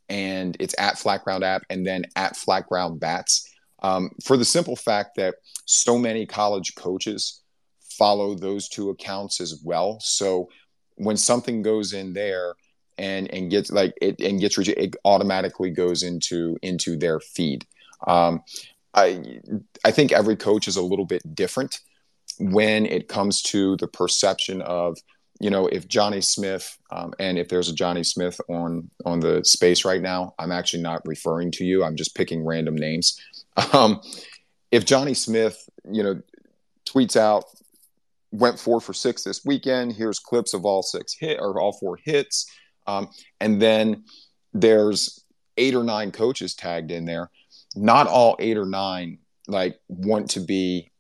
[0.09, 3.49] and it's at Flat Ground app and then at Flat Ground Bats
[3.83, 5.35] um, for the simple fact that
[5.67, 7.43] so many college coaches
[7.81, 9.99] follow those two accounts as well.
[10.01, 10.49] So
[10.97, 12.55] when something goes in there
[12.99, 17.67] and and gets like it and gets it automatically goes into into their feed.
[18.07, 18.43] Um,
[18.95, 19.41] I
[19.85, 21.81] I think every coach is a little bit different
[22.39, 24.99] when it comes to the perception of
[25.41, 29.43] you know if Johnny Smith um, and if there's a Johnny Smith on on the
[29.45, 31.85] space right now, I'm actually not referring to you.
[31.85, 33.19] I'm just picking random names.
[33.73, 34.01] Um,
[34.71, 36.23] if Johnny Smith, you know,
[36.87, 37.45] tweets out
[38.33, 39.93] went four for six this weekend.
[39.93, 42.51] Here's clips of all six hit or all four hits.
[42.87, 43.11] Um,
[43.41, 44.05] and then
[44.53, 45.25] there's
[45.59, 47.31] eight or nine coaches tagged in there.
[47.77, 50.91] Not all eight or nine like want to be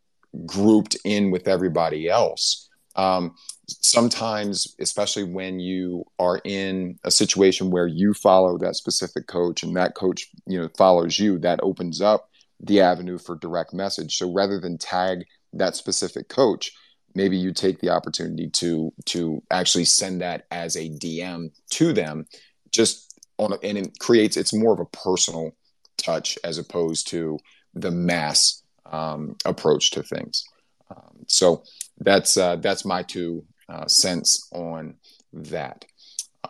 [0.46, 2.68] grouped in with everybody else.
[2.96, 3.34] Um,
[3.66, 9.74] sometimes, especially when you are in a situation where you follow that specific coach and
[9.76, 12.28] that coach, you know, follows you, that opens up
[12.62, 14.16] the avenue for direct message.
[14.16, 16.72] So rather than tag that specific coach,
[17.14, 22.26] maybe you take the opportunity to to actually send that as a DM to them,
[22.70, 25.52] just on a, and it creates it's more of a personal
[25.96, 27.38] touch as opposed to
[27.74, 30.44] the mass um, approach to things.
[30.90, 31.62] Um, so
[31.98, 34.94] that's uh, that's my two uh, cents on
[35.32, 35.84] that.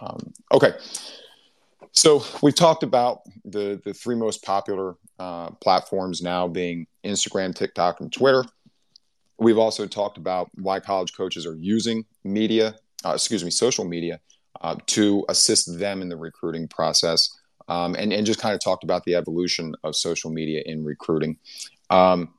[0.00, 0.72] Um, okay,
[1.92, 8.00] so we've talked about the the three most popular uh, platforms now being Instagram, TikTok,
[8.00, 8.44] and Twitter.
[9.38, 12.74] We've also talked about why college coaches are using media,
[13.04, 14.20] uh, excuse me, social media,
[14.60, 17.28] uh, to assist them in the recruiting process,
[17.68, 21.36] um, and and just kind of talked about the evolution of social media in recruiting.
[21.90, 22.32] Um,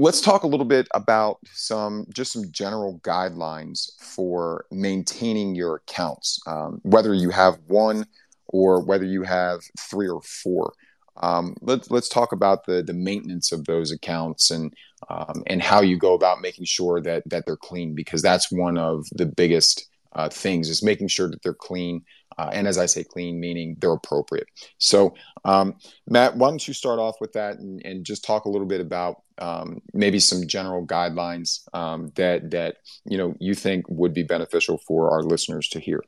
[0.00, 6.40] let's talk a little bit about some just some general guidelines for maintaining your accounts,
[6.46, 8.06] um, whether you have one
[8.46, 10.72] or whether you have three or four.
[11.18, 14.72] Um, let's let's talk about the the maintenance of those accounts and
[15.10, 18.78] um, and how you go about making sure that that they're clean because that's one
[18.78, 22.02] of the biggest uh, things is making sure that they're clean.
[22.40, 24.48] Uh, and as I say, clean meaning they're appropriate.
[24.78, 25.74] So, um,
[26.08, 28.80] Matt, why don't you start off with that and, and just talk a little bit
[28.80, 34.22] about um, maybe some general guidelines um, that that you know you think would be
[34.22, 36.02] beneficial for our listeners to hear.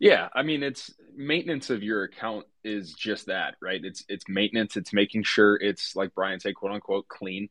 [0.00, 3.80] Yeah, I mean, it's maintenance of your account is just that, right?
[3.84, 4.76] It's it's maintenance.
[4.76, 7.50] It's making sure it's like Brian said, quote unquote, clean.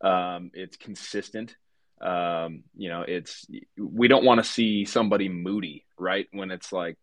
[0.00, 1.56] Um, it's consistent.
[2.00, 6.26] Um, you know, it's we don't want to see somebody moody, right?
[6.32, 6.96] When it's like,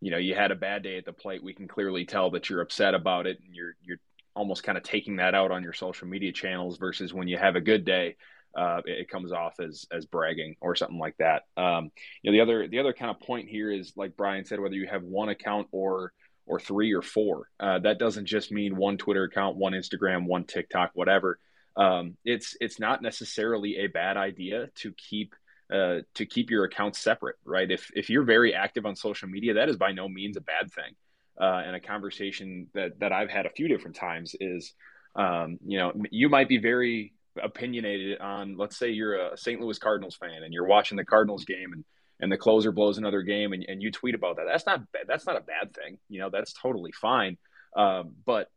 [0.00, 2.48] you know, you had a bad day at the plate, we can clearly tell that
[2.48, 3.98] you're upset about it, and you're you're
[4.34, 6.78] almost kind of taking that out on your social media channels.
[6.78, 8.16] Versus when you have a good day,
[8.56, 11.42] uh, it, comes off as as bragging or something like that.
[11.56, 11.90] Um,
[12.22, 14.74] you know, the other the other kind of point here is like Brian said, whether
[14.74, 16.12] you have one account or
[16.46, 20.44] or three or four, uh, that doesn't just mean one Twitter account, one Instagram, one
[20.44, 21.38] TikTok, whatever.
[21.76, 25.34] Um, it's it's not necessarily a bad idea to keep
[25.72, 27.70] uh, to keep your accounts separate, right?
[27.70, 30.72] If if you're very active on social media, that is by no means a bad
[30.72, 30.94] thing.
[31.38, 34.72] Uh, and a conversation that that I've had a few different times is,
[35.16, 37.12] um, you know, you might be very
[37.42, 39.60] opinionated on let's say you're a St.
[39.60, 41.84] Louis Cardinals fan and you're watching the Cardinals game and
[42.18, 45.26] and the closer blows another game and, and you tweet about that that's not that's
[45.26, 47.36] not a bad thing you know that's totally fine
[47.76, 48.48] um, but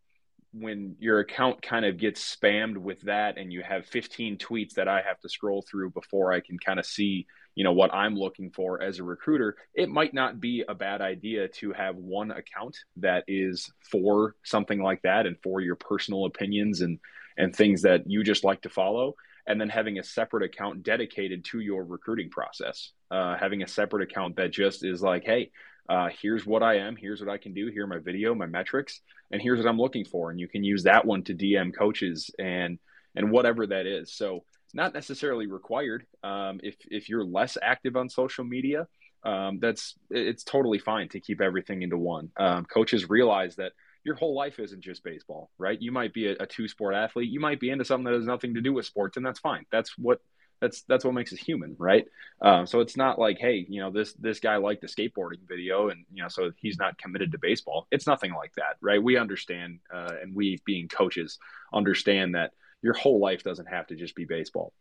[0.52, 4.88] when your account kind of gets spammed with that and you have 15 tweets that
[4.88, 8.16] I have to scroll through before I can kind of see, you know, what I'm
[8.16, 12.32] looking for as a recruiter, it might not be a bad idea to have one
[12.32, 17.00] account that is for something like that and for your personal opinions and
[17.38, 19.16] and things that you just like to follow
[19.48, 22.92] and then having a separate account dedicated to your recruiting process.
[23.10, 25.50] Uh, having a separate account that just is like hey
[25.90, 29.02] uh, here's what I am, here's what I can do, here my video, my metrics,
[29.32, 30.30] and here's what I'm looking for.
[30.30, 32.78] And you can use that one to DM coaches and
[33.16, 34.14] and whatever that is.
[34.14, 36.06] So not necessarily required.
[36.24, 38.88] Um, if if you're less active on social media,
[39.24, 42.30] um, that's it's totally fine to keep everything into one.
[42.38, 43.72] Um, coaches realize that
[44.04, 45.82] your whole life isn't just baseball, right?
[45.82, 48.26] You might be a, a two sport athlete, you might be into something that has
[48.26, 49.66] nothing to do with sports, and that's fine.
[49.72, 50.22] That's what
[50.62, 52.06] that's that's what makes us human, right?
[52.42, 55.90] Um, so it's not like, hey, you know, this this guy liked the skateboarding video,
[55.90, 57.88] and you know, so he's not committed to baseball.
[57.92, 59.02] It's nothing like that, right?
[59.02, 61.40] We understand, uh, and we being coaches
[61.74, 62.52] understand that
[62.82, 64.74] your whole life doesn't have to just be baseball.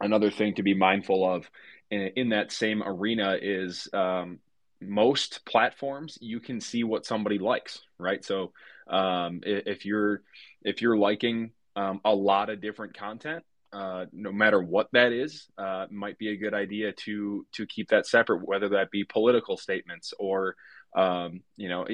[0.00, 1.48] Another thing to be mindful of
[1.90, 4.40] in, in that same arena is um,
[4.80, 8.24] most platforms you can see what somebody likes, right?
[8.24, 8.52] So
[8.88, 10.22] um, if you're
[10.62, 13.44] if you're liking um, a lot of different content,
[13.76, 17.90] uh, no matter what that is, uh, might be a good idea to to keep
[17.90, 20.56] that separate, whether that be political statements or
[20.96, 21.86] um, you know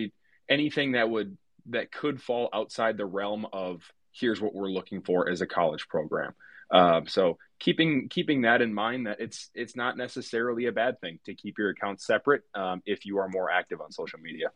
[0.49, 5.29] anything that would that could fall outside the realm of here's what we're looking for
[5.29, 6.35] as a college program.
[6.71, 11.19] Um, so keeping keeping that in mind that it's it's not necessarily a bad thing
[11.25, 14.53] to keep your accounts separate um, if you are more active on social media.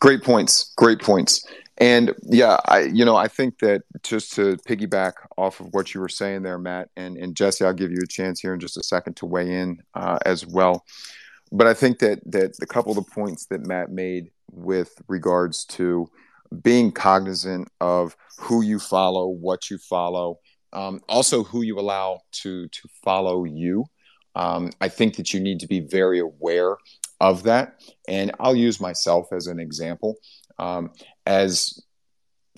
[0.00, 0.72] Great points.
[0.76, 1.46] Great points.
[1.80, 6.00] And yeah, I you know I think that just to piggyback off of what you
[6.00, 8.76] were saying there, Matt and and Jesse, I'll give you a chance here in just
[8.76, 10.84] a second to weigh in uh, as well.
[11.52, 15.64] But I think that that a couple of the points that Matt made with regards
[15.66, 16.10] to
[16.62, 20.40] being cognizant of who you follow, what you follow,
[20.72, 23.84] um, also who you allow to to follow you.
[24.34, 26.76] Um, I think that you need to be very aware
[27.20, 27.80] of that.
[28.06, 30.16] And I'll use myself as an example.
[30.58, 30.90] Um,
[31.26, 31.82] as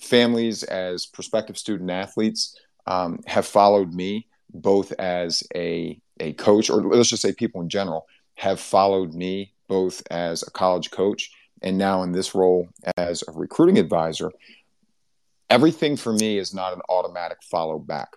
[0.01, 2.57] families, as prospective student athletes,
[2.87, 7.69] um, have followed me both as a, a coach, or let's just say people in
[7.69, 8.05] general,
[8.35, 11.31] have followed me both as a college coach
[11.61, 14.31] and now in this role as a recruiting advisor.
[15.49, 18.09] Everything for me is not an automatic follow back.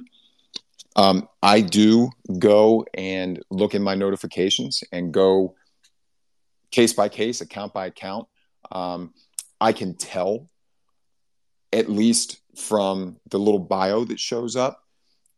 [0.97, 5.55] Um, I do go and look in my notifications and go
[6.75, 8.27] case by case, account by account.
[8.73, 9.15] Um,
[9.61, 10.49] I can tell,
[11.73, 14.81] at least from the little bio that shows up,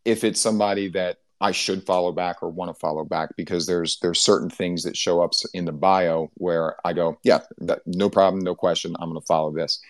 [0.05, 3.99] if it's somebody that I should follow back or want to follow back because there's
[4.01, 8.09] there's certain things that show up in the bio where I go, yeah, that, no
[8.09, 9.81] problem, no question, I'm going to follow this.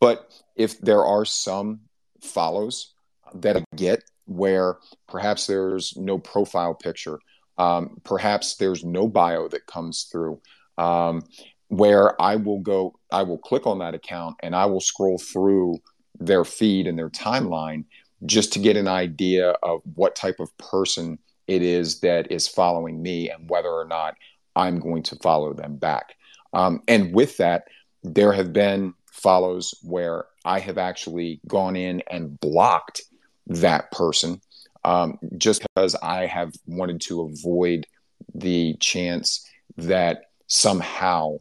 [0.00, 1.80] But if there are some
[2.22, 2.94] follows
[3.34, 7.18] that I get where perhaps there's no profile picture,
[7.58, 10.40] um, perhaps there's no bio that comes through,
[10.78, 11.22] um,
[11.68, 15.78] where I will go, I will click on that account and I will scroll through
[16.18, 17.84] their feed and their timeline
[18.24, 23.02] just to get an idea of what type of person it is that is following
[23.02, 24.14] me and whether or not
[24.54, 26.14] I'm going to follow them back.
[26.52, 27.64] Um, and with that,
[28.02, 33.02] there have been follows where I have actually gone in and blocked
[33.48, 34.40] that person
[34.84, 37.86] um, just because I have wanted to avoid
[38.34, 39.46] the chance
[39.76, 41.38] that somehow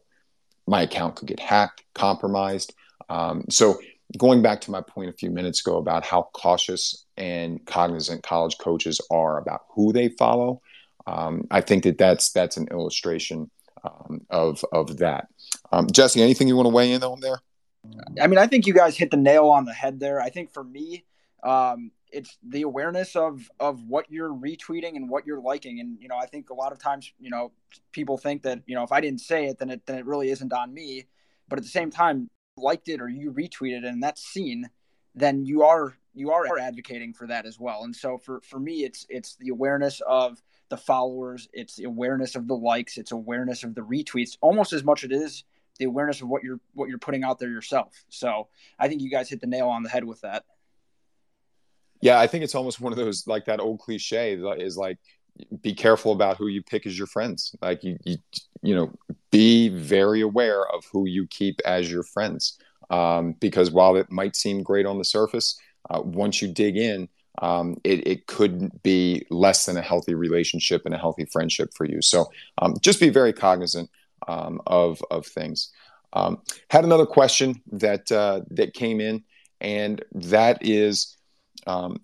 [0.67, 2.73] my account could get hacked, compromised.
[3.09, 3.79] Um, so,
[4.17, 8.57] going back to my point a few minutes ago about how cautious and cognizant college
[8.59, 10.61] coaches are about who they follow,
[11.07, 13.49] um, I think that that's that's an illustration
[13.83, 15.27] um, of of that.
[15.71, 17.41] Um, Jesse, anything you want to weigh in on there?
[18.19, 20.19] I mean, I think you guys hit the nail on the head there.
[20.19, 21.05] I think for me,
[21.45, 25.79] um, it's the awareness of of what you're retweeting and what you're liking.
[25.79, 27.51] And you know i think a lot of times you know
[27.91, 30.29] people think that you know if i didn't say it then it then it really
[30.29, 31.05] isn't on me.
[31.47, 34.69] But at the same time liked it or you retweeted and that's seen
[35.13, 37.83] then you are you are advocating for that as well.
[37.83, 42.35] And so for for me it's it's the awareness of the followers it's the awareness
[42.35, 45.43] of the likes it's awareness of the retweets almost as much as it is
[45.77, 48.03] the awareness of what you're what you're putting out there yourself.
[48.09, 48.47] So
[48.79, 50.45] i think you guys hit the nail on the head with that
[52.05, 54.99] yeah, I think it's almost one of those like that old cliche is like
[55.59, 57.55] be careful about who you pick as your friends.
[57.63, 58.17] Like you, you,
[58.61, 58.93] you know,
[59.31, 62.59] be very aware of who you keep as your friends.
[62.91, 67.09] Um, because while it might seem great on the surface, uh, once you dig in,
[67.41, 71.85] um, it, it could be less than a healthy relationship and a healthy friendship for
[71.85, 72.03] you.
[72.03, 72.27] So
[72.59, 73.89] um, just be very cognizant
[74.27, 75.71] um, of of things.
[76.13, 76.37] Um,
[76.69, 79.23] had another question that uh, that came in,
[79.59, 81.14] and that is
[81.67, 81.97] um,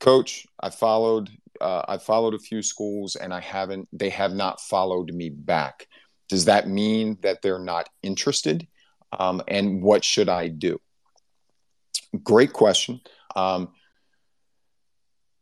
[0.00, 1.30] coach, I followed
[1.60, 5.86] uh, I followed a few schools and I haven't they have not followed me back.
[6.28, 8.66] Does that mean that they're not interested?
[9.12, 10.80] Um, and what should I do?
[12.22, 13.00] Great question.
[13.36, 13.68] Um,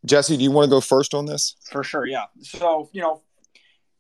[0.05, 1.57] Jesse, do you want to go first on this?
[1.71, 2.25] For sure, yeah.
[2.41, 3.23] So, you know,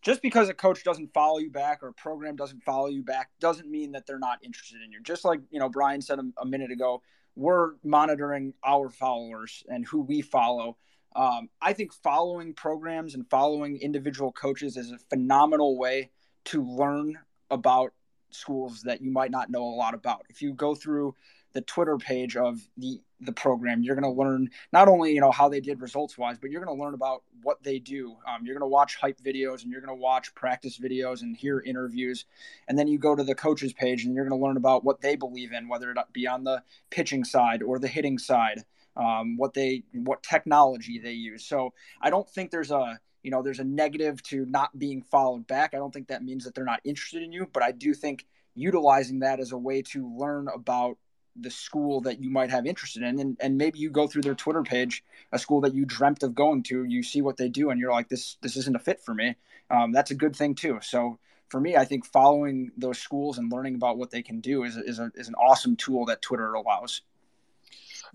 [0.02, 3.30] just because a coach doesn't follow you back or a program doesn't follow you back
[3.40, 5.00] doesn't mean that they're not interested in you.
[5.02, 7.02] Just like, you know, Brian said a, a minute ago,
[7.34, 10.76] we're monitoring our followers and who we follow.
[11.14, 16.10] Um, I think following programs and following individual coaches is a phenomenal way
[16.46, 17.18] to learn
[17.50, 17.92] about
[18.30, 20.24] schools that you might not know a lot about.
[20.30, 21.14] If you go through
[21.52, 25.30] the Twitter page of the the program, you're going to learn not only you know
[25.30, 28.16] how they did results wise, but you're going to learn about what they do.
[28.26, 31.36] Um, you're going to watch hype videos and you're going to watch practice videos and
[31.36, 32.24] hear interviews,
[32.68, 35.00] and then you go to the coaches page and you're going to learn about what
[35.00, 38.64] they believe in, whether it be on the pitching side or the hitting side,
[38.96, 41.44] um, what they what technology they use.
[41.44, 45.46] So I don't think there's a you know there's a negative to not being followed
[45.46, 45.74] back.
[45.74, 48.26] I don't think that means that they're not interested in you, but I do think
[48.54, 50.98] utilizing that as a way to learn about
[51.36, 53.18] the school that you might have interested in.
[53.18, 55.02] And, and maybe you go through their twitter page
[55.32, 57.92] a school that you dreamt of going to you see what they do and you're
[57.92, 59.36] like this this isn't a fit for me.
[59.70, 60.78] Um, that's a good thing too.
[60.82, 61.18] So
[61.52, 64.76] for me i think following those schools and learning about what they can do is,
[64.76, 67.02] is, a, is an awesome tool that twitter allows.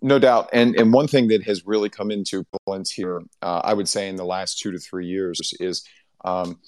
[0.02, 0.50] No doubt.
[0.54, 4.10] And and one thing that has really come into prevalence here uh, i would say
[4.10, 5.88] in the last two to three years is
[6.26, 6.60] um,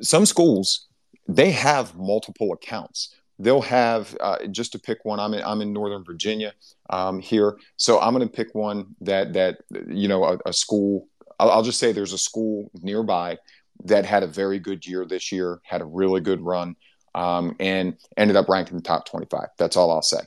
[0.00, 0.88] some schools
[1.28, 5.18] they have multiple accounts they'll have uh, just to pick one.
[5.18, 6.52] I'm in, I'm in Northern Virginia
[6.90, 11.08] um, here, so I'm going to pick one that that you know a, a school.
[11.38, 13.38] I'll, I'll, just say there's a school nearby
[13.84, 16.76] that had a very good year this year, had a really good run,
[17.14, 19.48] um, and ended up ranked in the top 25.
[19.58, 20.20] That's all I'll say.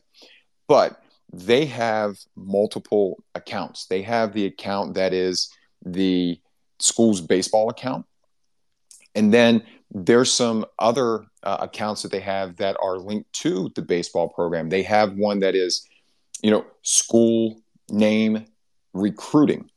[0.68, 1.02] But
[1.32, 3.86] they have multiple accounts.
[3.86, 5.50] They have the account that is
[5.86, 6.40] the
[6.80, 8.06] school's baseball account,
[9.14, 9.64] and then
[9.96, 14.68] there's some other uh, accounts that they have that are linked to the baseball program.
[14.68, 15.88] They have one that is,
[16.44, 18.46] you know, school name
[18.94, 19.70] recruiting.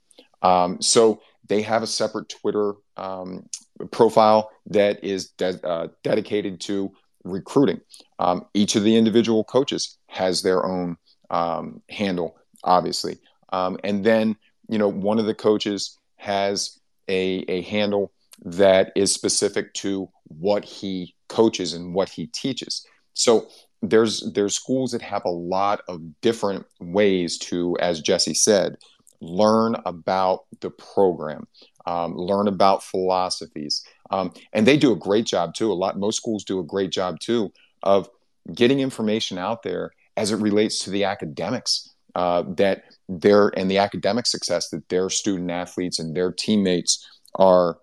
[0.43, 3.49] Um, so they have a separate Twitter um,
[3.93, 6.91] profile that is de- uh, dedicated to
[7.23, 7.81] recruiting.
[8.19, 10.97] Um, each of the individual coaches has their own
[11.31, 13.19] um, handle, obviously.
[13.53, 14.37] Um, and then,
[14.69, 18.12] you know, one of the coaches has a, a handle
[18.45, 22.86] that is specific to what he coaches and what he teaches.
[23.14, 23.49] So
[23.82, 28.76] there's there's schools that have a lot of different ways to, as Jesse said,
[29.20, 31.47] learn about the program,
[31.86, 35.70] um, learn about philosophies, um, and they do a great job too.
[35.70, 38.09] A lot most schools do a great job too of
[38.55, 43.78] getting information out there as it relates to the academics uh, that their and the
[43.78, 47.78] academic success that their student athletes and their teammates are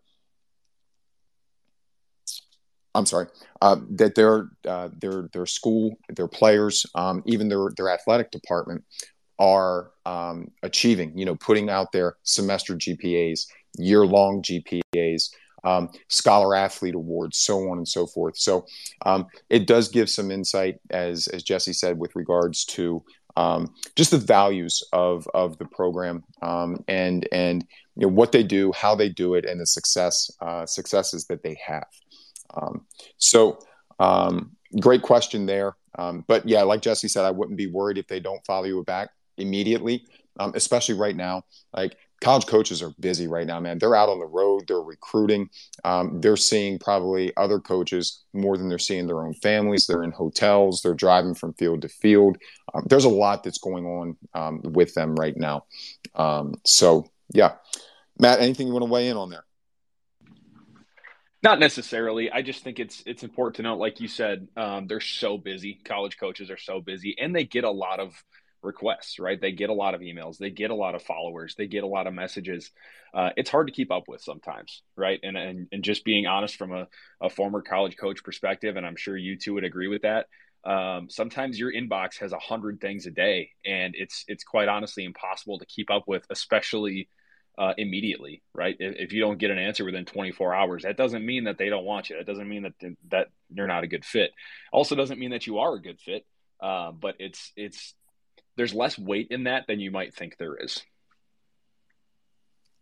[2.96, 3.28] I'm sorry,
[3.62, 8.84] uh, that their uh, their their school, their players, um, even their their athletic department
[9.38, 11.16] are um, achieving.
[11.18, 15.30] You know, putting out their semester GPAs, year long GPAs,
[15.66, 18.38] um, scholar athlete awards, so on and so forth.
[18.38, 18.66] So
[19.06, 23.04] um, it does give some insight, as as Jesse said, with regards to
[23.36, 26.24] um, just the values of of the program
[26.88, 27.66] and and
[27.98, 31.44] you know what they do, how they do it, and the success uh, successes that
[31.44, 31.88] they have.
[32.56, 32.86] Um,
[33.18, 33.60] so,
[34.00, 35.76] um, great question there.
[35.98, 38.84] Um, but yeah, like Jesse said, I wouldn't be worried if they don't follow you
[38.84, 40.06] back immediately,
[40.40, 41.44] um, especially right now.
[41.74, 43.78] Like college coaches are busy right now, man.
[43.78, 45.50] They're out on the road, they're recruiting,
[45.84, 49.86] um, they're seeing probably other coaches more than they're seeing their own families.
[49.88, 52.38] They're in hotels, they're driving from field to field.
[52.74, 55.66] Um, there's a lot that's going on um, with them right now.
[56.16, 57.54] Um, so, yeah.
[58.20, 59.45] Matt, anything you want to weigh in on there?
[61.46, 62.32] Not necessarily.
[62.32, 65.80] I just think it's it's important to note, like you said, um, they're so busy.
[65.86, 68.16] College coaches are so busy, and they get a lot of
[68.64, 69.20] requests.
[69.20, 69.40] Right?
[69.40, 70.40] They get a lot of emails.
[70.40, 71.54] They get a lot of followers.
[71.56, 72.72] They get a lot of messages.
[73.14, 75.20] Uh, it's hard to keep up with sometimes, right?
[75.22, 76.88] And and and just being honest from a,
[77.22, 80.26] a former college coach perspective, and I'm sure you two would agree with that.
[80.66, 85.06] Um, sometimes your inbox has a hundred things a day, and it's it's quite honestly
[85.06, 87.08] impossible to keep up with, especially
[87.58, 88.76] uh, immediately, right?
[88.80, 91.70] If, if, you don't get an answer within 24 hours, that doesn't mean that they
[91.70, 92.18] don't want you.
[92.18, 94.32] That doesn't mean that that you're not a good fit.
[94.72, 96.26] Also, doesn't mean that you are a good fit.
[96.62, 97.94] Uh, but it's it's
[98.58, 100.82] there's less weight in that than you might think there is.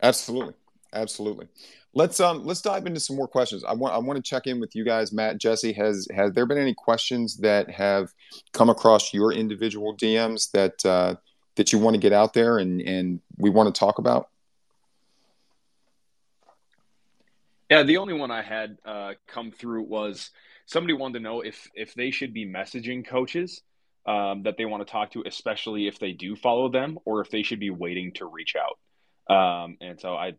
[0.01, 0.53] Absolutely,
[0.93, 1.47] absolutely.
[1.93, 3.63] Let's um let's dive into some more questions.
[3.63, 5.74] I want I want to check in with you guys, Matt, Jesse.
[5.74, 8.09] Has has there been any questions that have
[8.53, 11.15] come across your individual DMs that uh,
[11.55, 14.30] that you want to get out there and and we want to talk about?
[17.74, 20.30] Yeah, the only one I had uh, come through was
[20.67, 23.63] somebody wanted to know if if they should be messaging coaches
[24.05, 27.32] um, that they want to talk to, especially if they do follow them, or if
[27.32, 28.78] they should be waiting to reach out.
[29.36, 30.34] Um, and so I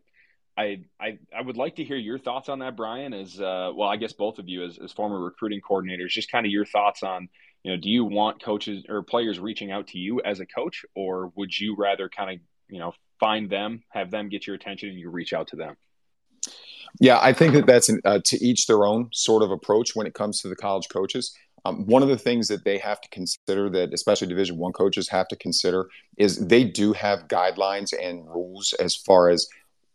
[0.57, 3.13] I, I I would like to hear your thoughts on that, Brian.
[3.13, 6.45] As uh, well, I guess both of you as, as former recruiting coordinators, just kind
[6.45, 7.27] of your thoughts on
[7.63, 10.85] you know, do you want coaches or players reaching out to you as a coach,
[10.95, 14.87] or would you rather kind of you know find them, have them get your attention,
[14.87, 15.75] and you reach out to them?
[16.99, 20.07] Yeah, I think that that's an, uh, to each their own sort of approach when
[20.07, 21.35] it comes to the college coaches.
[21.65, 25.09] Um, one of the things that they have to consider that especially division one coaches
[25.09, 29.47] have to consider is they do have guidelines and rules as far as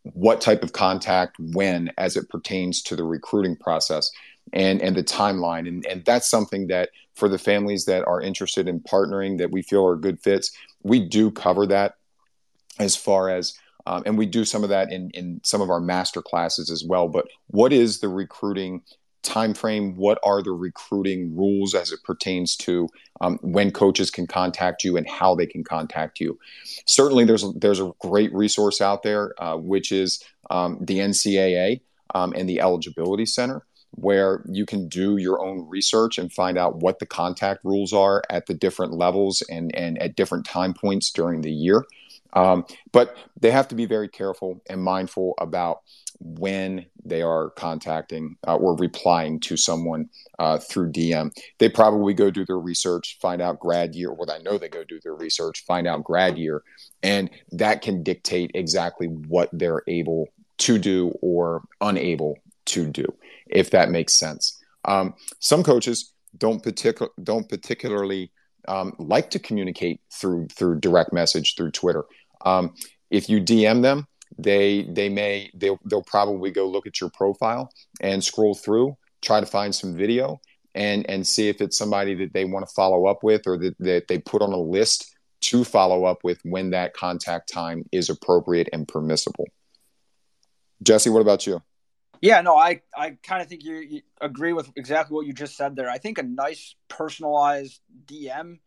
[0.02, 4.10] what type of contact when as it pertains to the recruiting process
[4.52, 8.66] and and the timeline and and that's something that for the families that are interested
[8.66, 10.50] in partnering that we feel are good fits
[10.82, 11.94] we do cover that
[12.78, 13.54] as far as
[13.90, 16.84] um, and we do some of that in in some of our master classes as
[16.86, 18.82] well but what is the recruiting
[19.22, 22.88] time frame what are the recruiting rules as it pertains to
[23.20, 26.38] um, when coaches can contact you and how they can contact you?
[26.86, 31.80] Certainly there's a, there's a great resource out there uh, which is um, the ncaa
[32.14, 36.76] um, and the eligibility center where you can do your own research and find out
[36.76, 41.10] what the contact rules are at the different levels and, and at different time points
[41.10, 41.84] during the year
[42.32, 45.80] um, but they have to be very careful and mindful about
[46.20, 50.08] when they are contacting uh, or replying to someone
[50.38, 51.30] uh, through DM.
[51.58, 54.12] They probably go do their research, find out grad year.
[54.12, 56.62] Well, I know they go do their research, find out grad year,
[57.02, 60.28] and that can dictate exactly what they're able
[60.58, 63.06] to do or unable to do,
[63.48, 64.58] if that makes sense.
[64.84, 68.30] Um, some coaches don't particular don't particularly
[68.68, 72.04] um, like to communicate through through direct message through Twitter.
[72.44, 72.74] Um,
[73.10, 74.06] if you DM them,
[74.38, 77.70] they they may they'll, they'll probably go look at your profile
[78.00, 80.40] and scroll through, try to find some video,
[80.74, 83.76] and and see if it's somebody that they want to follow up with or that,
[83.80, 88.10] that they put on a list to follow up with when that contact time is
[88.10, 89.46] appropriate and permissible.
[90.82, 91.62] Jesse, what about you?
[92.20, 95.56] Yeah, no, I, I kind of think you, you, agree with exactly what you just
[95.56, 95.88] said there.
[95.88, 98.58] I think a nice personalized DM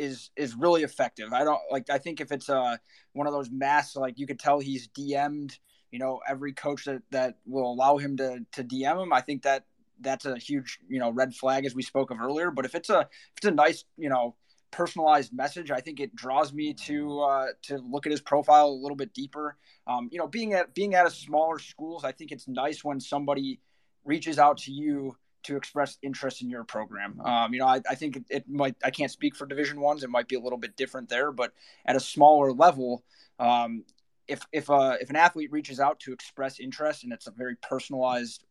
[0.00, 1.32] is is really effective.
[1.32, 1.90] I don't like.
[1.90, 2.76] I think if it's a uh,
[3.12, 5.58] one of those mass, like you could tell he's DM'd.
[5.90, 9.42] You know, every coach that that will allow him to to DM him, I think
[9.42, 9.64] that
[10.00, 12.50] that's a huge you know red flag as we spoke of earlier.
[12.50, 14.36] But if it's a if it's a nice you know
[14.70, 18.80] personalized message, I think it draws me to uh, to look at his profile a
[18.82, 19.56] little bit deeper.
[19.86, 23.00] Um, you know, being at being at a smaller schools, I think it's nice when
[23.00, 23.60] somebody
[24.04, 27.20] reaches out to you to express interest in your program.
[27.20, 28.76] Um, you know, I, I think it, it, might.
[28.84, 31.32] I can't speak for Division ones; it might be a little bit different there.
[31.32, 31.52] But
[31.86, 33.04] at a smaller level,
[33.38, 33.84] um,
[34.28, 37.56] if if uh, if an athlete reaches out to express interest and it's a very
[37.56, 38.44] personalized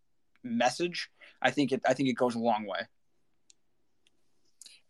[0.44, 1.10] message,
[1.42, 2.80] I think it I think it goes a long way.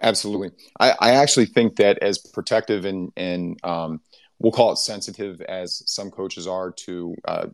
[0.02, 4.02] Absolutely, I, I actually think that as protective and and um,
[4.40, 7.48] we'll call it sensitive as some coaches are to uh,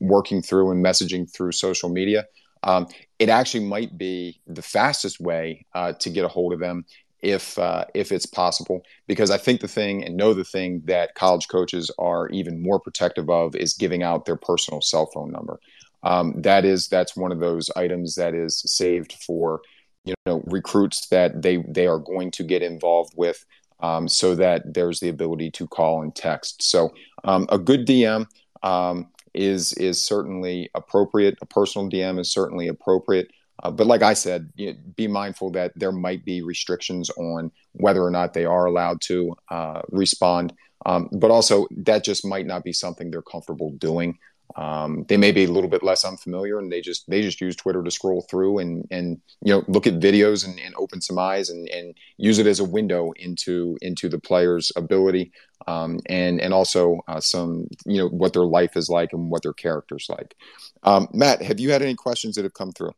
[0.00, 2.26] working through and messaging through social media
[2.62, 2.86] um,
[3.18, 6.84] it actually might be the fastest way uh, to get a hold of them
[7.20, 8.82] if uh, if it's possible.
[9.06, 12.80] Because I think the thing and know the thing that college coaches are even more
[12.80, 15.60] protective of is giving out their personal cell phone number.
[16.02, 19.60] Um, that is that's one of those items that is saved for
[20.04, 23.44] you know recruits that they they are going to get involved with.
[23.80, 26.62] Um, so that there's the ability to call and text.
[26.62, 26.94] So
[27.24, 28.28] um, a good DM
[28.62, 31.38] um, is is certainly appropriate.
[31.42, 33.30] A personal DM is certainly appropriate.
[33.62, 37.52] Uh, but like I said, you know, be mindful that there might be restrictions on
[37.72, 40.52] whether or not they are allowed to uh, respond.
[40.84, 44.18] Um, but also, that just might not be something they're comfortable doing.
[44.56, 47.56] Um, they may be a little bit less unfamiliar, and they just they just use
[47.56, 51.18] Twitter to scroll through and and you know look at videos and, and open some
[51.18, 55.32] eyes and and use it as a window into into the player's ability
[55.66, 59.42] um, and and also uh, some you know what their life is like and what
[59.42, 60.34] their character's like.
[60.82, 62.92] Um, Matt, have you had any questions that have come through?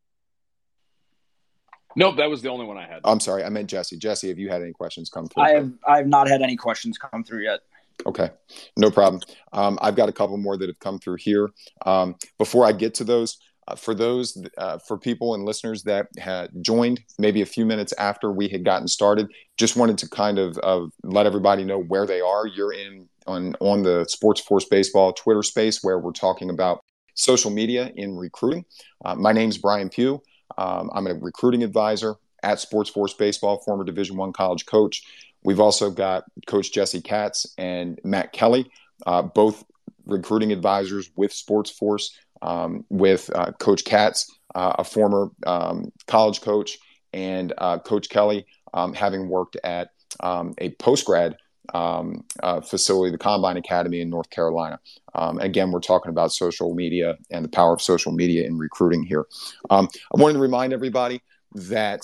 [1.96, 3.00] Nope, that was the only one I had.
[3.04, 3.96] I'm sorry, I meant Jesse.
[3.96, 5.44] Jesse, have you had any questions come through?
[5.44, 7.60] I have I have not had any questions come through yet.
[8.06, 8.30] Okay,
[8.76, 9.22] no problem.
[9.52, 11.50] Um, I've got a couple more that have come through here.
[11.86, 13.38] Um, before I get to those,
[13.68, 17.92] uh, for those uh, for people and listeners that had joined maybe a few minutes
[17.98, 22.06] after we had gotten started, just wanted to kind of uh, let everybody know where
[22.06, 22.46] they are.
[22.46, 26.84] You're in on on the SportsForce Baseball Twitter space where we're talking about
[27.14, 28.64] social media in recruiting.
[29.04, 30.20] Uh, my name's Brian Pugh.
[30.58, 35.02] Um, I'm a recruiting advisor at SportsForce Baseball, former Division One college coach.
[35.42, 38.70] We've also got Coach Jesse Katz and Matt Kelly,
[39.06, 39.64] uh, both
[40.06, 42.10] recruiting advisors with SportsForce,
[42.44, 46.78] um, with uh, Coach Katz, uh, a former um, college coach,
[47.12, 49.88] and uh, Coach Kelly, um, having worked at
[50.20, 51.36] um, a post grad
[51.72, 54.78] um, uh, facility, the Combine Academy in North Carolina.
[55.14, 59.24] Again, we're talking about social media and the power of social media in recruiting here.
[59.70, 61.22] I wanted to remind everybody
[61.54, 62.02] that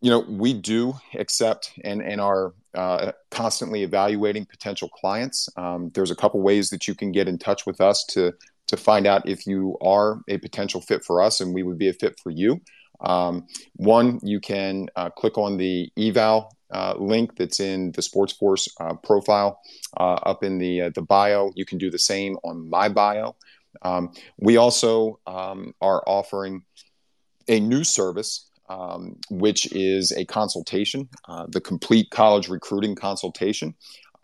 [0.00, 5.48] you know we do accept and and are uh, constantly evaluating potential clients.
[5.56, 8.32] Um, there's a couple ways that you can get in touch with us to
[8.68, 11.88] to find out if you are a potential fit for us and we would be
[11.88, 12.60] a fit for you.
[13.00, 18.68] Um, one, you can uh, click on the eval uh, link that's in the SportsForce
[18.80, 19.60] uh, profile
[19.98, 21.50] uh, up in the the bio.
[21.54, 23.36] You can do the same on my bio.
[23.82, 26.62] Um, we also um, are offering
[27.48, 33.74] a new service, um, which is a consultation, uh, the complete college recruiting consultation.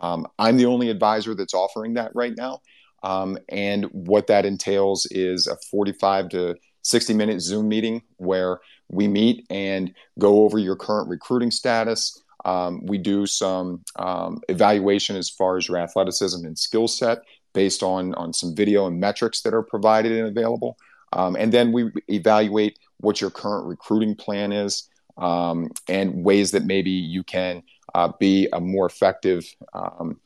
[0.00, 2.60] Um, I'm the only advisor that's offering that right now.
[3.02, 9.06] Um, and what that entails is a 45 to 60 minute Zoom meeting where we
[9.06, 12.22] meet and go over your current recruiting status.
[12.44, 17.18] Um, we do some um, evaluation as far as your athleticism and skill set
[17.52, 20.78] based on, on some video and metrics that are provided and available.
[21.12, 26.64] Um, and then we evaluate what your current recruiting plan is um, and ways that
[26.64, 27.62] maybe you can
[27.94, 30.20] uh, be a more effective um,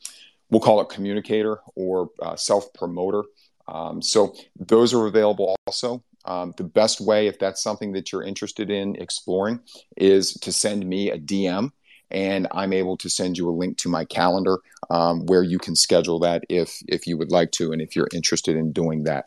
[0.53, 3.23] we'll call it communicator or uh, self promoter.
[3.67, 6.03] Um, so those are available also.
[6.25, 9.59] Um, the best way, if that's something that you're interested in exploring,
[9.97, 11.71] is to send me a DM
[12.13, 14.59] and I'm able to send you a link to my calendar
[14.89, 18.09] um, where you can schedule that if if you would like to and if you're
[18.13, 19.25] interested in doing that.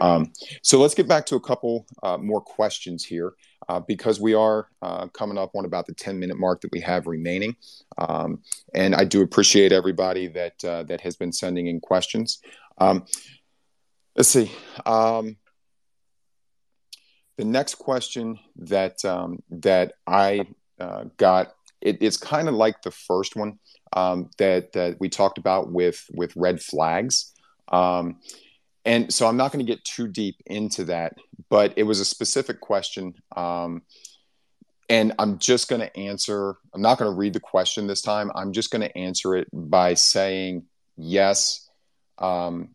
[0.00, 0.32] Um,
[0.62, 3.34] so let's get back to a couple uh, more questions here
[3.68, 6.80] uh, because we are uh, coming up on about the 10 minute mark that we
[6.80, 7.56] have remaining,
[7.98, 8.40] um,
[8.74, 12.38] and I do appreciate everybody that uh, that has been sending in questions.
[12.78, 13.04] Um,
[14.16, 14.50] let's see.
[14.86, 15.36] Um,
[17.36, 22.90] the next question that um, that I uh, got it, it's kind of like the
[22.90, 23.58] first one
[23.92, 27.32] um, that that we talked about with with red flags.
[27.68, 28.20] Um,
[28.84, 31.14] and so I'm not going to get too deep into that,
[31.50, 33.14] but it was a specific question.
[33.36, 33.82] Um,
[34.88, 38.32] and I'm just going to answer, I'm not going to read the question this time.
[38.34, 40.64] I'm just going to answer it by saying
[40.96, 41.68] yes,
[42.16, 42.70] um,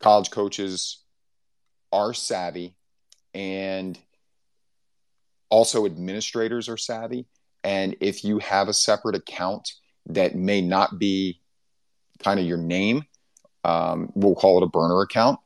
[0.00, 1.02] college coaches
[1.90, 2.76] are savvy
[3.32, 3.98] and
[5.48, 7.26] also administrators are savvy
[7.68, 9.74] and if you have a separate account
[10.06, 11.38] that may not be
[12.24, 13.02] kind of your name,
[13.62, 15.38] um, we'll call it a burner account.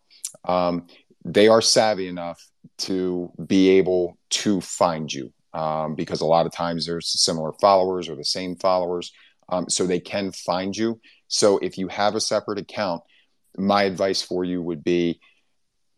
[0.45, 0.87] Um,
[1.25, 2.41] they are savvy enough
[2.79, 8.09] to be able to find you um, because a lot of times there's similar followers
[8.09, 9.11] or the same followers.
[9.49, 11.01] Um, so they can find you.
[11.27, 13.03] So if you have a separate account,
[13.59, 15.18] my advice for you would be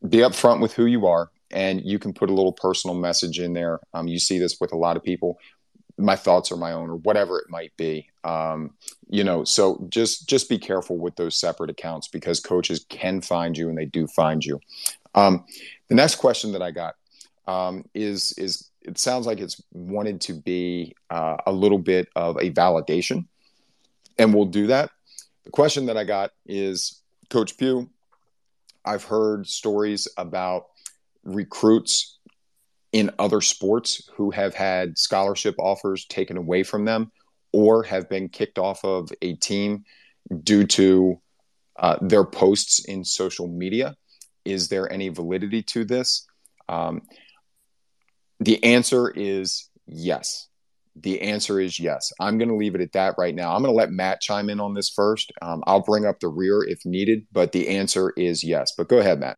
[0.09, 3.53] be upfront with who you are and you can put a little personal message in
[3.53, 3.81] there.
[3.93, 5.39] Um, you see this with a lot of people
[5.97, 8.09] my thoughts are my own or whatever it might be.
[8.25, 8.75] Um,
[9.09, 13.57] you know so just just be careful with those separate accounts because coaches can find
[13.57, 14.61] you and they do find you.
[15.15, 15.45] Um,
[15.89, 16.95] the next question that i got
[17.47, 22.37] um, is is it sounds like it's wanted to be uh, a little bit of
[22.37, 23.27] a validation
[24.19, 24.91] and we'll do that.
[25.45, 27.89] The question that i got is coach pugh
[28.85, 30.67] i've heard stories about
[31.25, 32.19] recruits
[32.95, 37.11] in other sports who have had scholarship offers taken away from them
[37.53, 39.83] or have been kicked off of a team
[40.45, 41.21] due to
[41.77, 43.97] uh, their posts in social media.
[44.45, 46.25] Is there any validity to this?
[46.69, 47.03] Um,
[48.39, 50.47] the answer is yes.
[50.95, 52.13] The answer is yes.
[52.21, 53.57] I'm going to leave it at that right now.
[53.57, 55.33] I'm going to let Matt chime in on this first.
[55.43, 58.73] Um, I'll bring up the rear if needed, but the answer is yes.
[58.79, 59.37] But go ahead, Matt.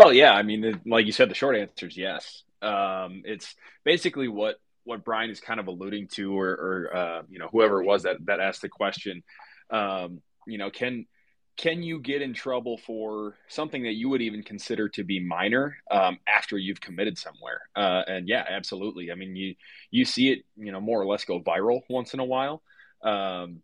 [0.00, 2.42] Well, yeah, I mean, like you said, the short answer is yes.
[2.62, 7.38] Um, it's basically what what Brian is kind of alluding to, or, or uh, you
[7.38, 9.22] know, whoever it was that that asked the question.
[9.68, 11.04] Um, you know, can
[11.58, 15.76] can you get in trouble for something that you would even consider to be minor
[15.90, 17.60] um, after you've committed somewhere?
[17.76, 19.12] Uh, and yeah, absolutely.
[19.12, 19.54] I mean, you
[19.90, 22.62] you see it, you know, more or less go viral once in a while.
[23.02, 23.60] Um,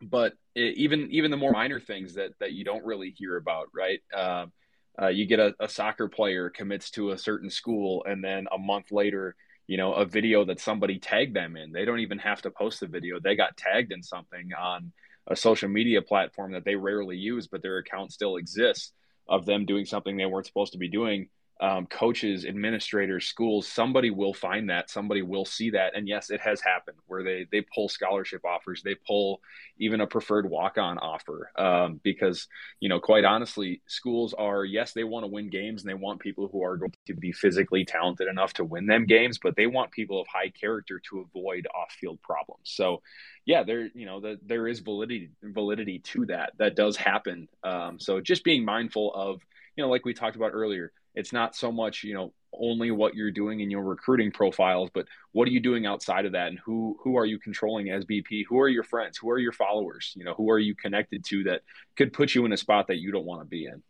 [0.00, 3.66] but it, even even the more minor things that that you don't really hear about,
[3.74, 4.00] right?
[4.14, 4.52] Um,
[5.00, 8.58] uh, you get a, a, soccer player commits to a certain school and then a
[8.58, 9.34] month later
[9.66, 11.72] you know a video that somebody tagged them in.
[11.72, 13.20] They don't even have to post the video.
[13.20, 14.92] They got tagged in something on
[15.26, 18.92] a social media platform that they rarely use but their account still exists
[19.28, 21.28] of them doing something they weren't supposed to be doing
[21.62, 26.40] um, coaches, administrators, schools, somebody will find that, somebody will see that, and yes, it
[26.40, 29.40] has happened where they they pull scholarship offers, they pull
[29.78, 32.48] even a preferred walk on offer um, because
[32.80, 36.18] you know quite honestly, schools are yes they want to win games and they want
[36.18, 39.68] people who are going to be physically talented enough to win them games, but they
[39.68, 42.62] want people of high character to avoid off field problems.
[42.64, 43.02] So
[43.46, 47.46] yeah, there you know the, there is validity validity to that that does happen.
[47.62, 49.40] Um, so just being mindful of
[49.76, 53.14] you know like we talked about earlier it's not so much you know only what
[53.14, 56.48] you're doing in your recruiting profiles but what are you doing outside of that?
[56.48, 59.18] And who who are you controlling as bp who are your friends?
[59.18, 60.12] Who are your followers?
[60.14, 61.62] You know who are you connected to that
[61.96, 63.82] could put you in a spot that you don't want to be in?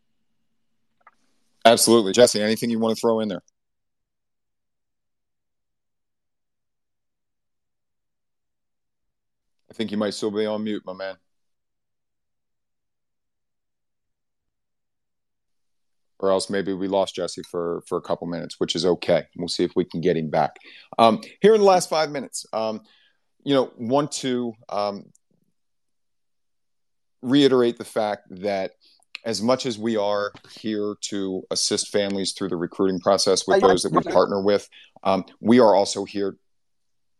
[1.64, 2.12] Absolutely.
[2.12, 3.42] Jesse anything you want to throw in there?
[9.70, 11.16] I think you might still be on mute my man
[16.22, 19.24] or else maybe we lost Jesse for for a couple minutes, which is okay.
[19.36, 20.56] We'll see if we can get him back.
[20.98, 22.80] Um, here in the last five minutes, um,
[23.44, 25.06] you know, want to um,
[27.20, 28.72] reiterate the fact that
[29.24, 33.82] as much as we are here to assist families through the recruiting process with those
[33.82, 34.68] that we partner with,
[35.02, 36.36] um, we are also here.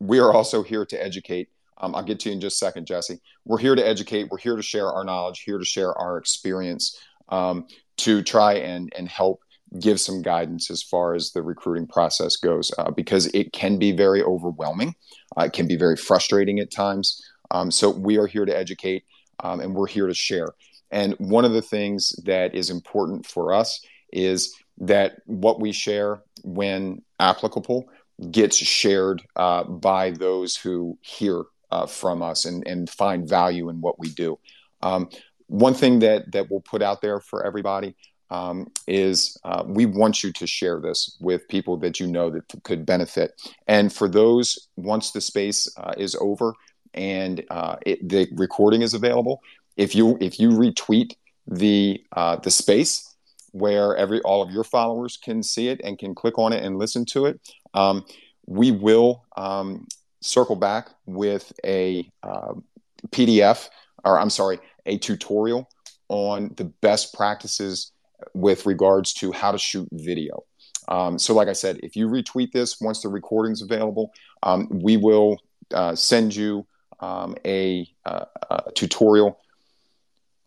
[0.01, 1.49] We are also here to educate.
[1.79, 3.21] Um, I'll get to you in just a second, Jesse.
[3.45, 4.29] We're here to educate.
[4.31, 5.43] We're here to share our knowledge.
[5.45, 6.99] Here to share our experience.
[7.29, 7.67] Um,
[7.99, 9.41] to try and and help
[9.79, 13.93] give some guidance as far as the recruiting process goes uh, because it can be
[13.93, 14.95] very overwhelming.
[15.37, 17.23] Uh, it can be very frustrating at times.
[17.51, 19.05] Um, so we are here to educate
[19.41, 20.49] um, and we're here to share.
[20.91, 23.81] And one of the things that is important for us
[24.13, 27.89] is that what we share when applicable
[28.31, 33.81] gets shared uh, by those who hear uh, from us and, and find value in
[33.81, 34.39] what we do.
[34.83, 35.09] Um,
[35.53, 37.95] one thing that that we'll put out there for everybody
[38.31, 42.45] um, is uh, we want you to share this with people that you know that
[42.63, 43.33] could benefit.
[43.67, 46.55] And for those, once the space uh, is over
[46.95, 49.43] and uh, it, the recording is available,
[49.77, 51.13] if you if you retweet
[51.47, 53.15] the uh, the space
[53.51, 56.79] where every all of your followers can see it and can click on it and
[56.79, 57.39] listen to it,
[57.75, 58.07] um,
[58.47, 59.87] we will um,
[60.23, 62.55] circle back with a uh,
[63.11, 63.69] PDF
[64.05, 65.69] or I'm sorry, a tutorial
[66.09, 67.93] on the best practices
[68.35, 70.45] with regards to how to shoot video.
[70.89, 74.97] Um, so, like I said, if you retweet this once the recording's available, um, we
[74.97, 75.39] will
[75.73, 76.67] uh, send you
[77.01, 79.39] um, a, uh, a, tutorial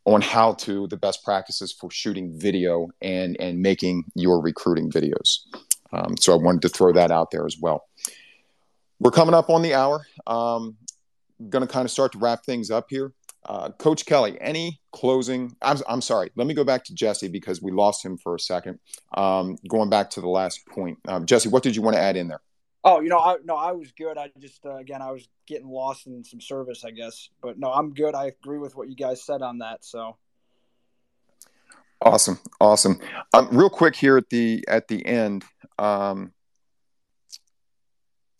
[0.06, 5.39] on how to the best practices for shooting video and and making your recruiting videos.
[5.93, 7.86] Um, so, I wanted to throw that out there as well.
[8.99, 10.06] We're coming up on the hour.
[10.28, 10.78] Um,
[11.49, 13.12] going to kind of start to wrap things up here.
[13.47, 15.55] Uh, Coach Kelly, any closing?
[15.61, 16.31] I'm, I'm sorry.
[16.35, 18.79] Let me go back to Jesse because we lost him for a second.
[19.15, 22.17] Um, going back to the last point, um, Jesse, what did you want to add
[22.17, 22.41] in there?
[22.83, 24.15] Oh, you know, I no, I was good.
[24.17, 27.29] I just uh, again, I was getting lost in some service, I guess.
[27.41, 28.13] But no, I'm good.
[28.13, 29.83] I agree with what you guys said on that.
[29.83, 30.17] So
[31.99, 32.99] awesome, awesome.
[33.33, 35.43] Um, real quick here at the at the end,
[35.79, 36.31] um,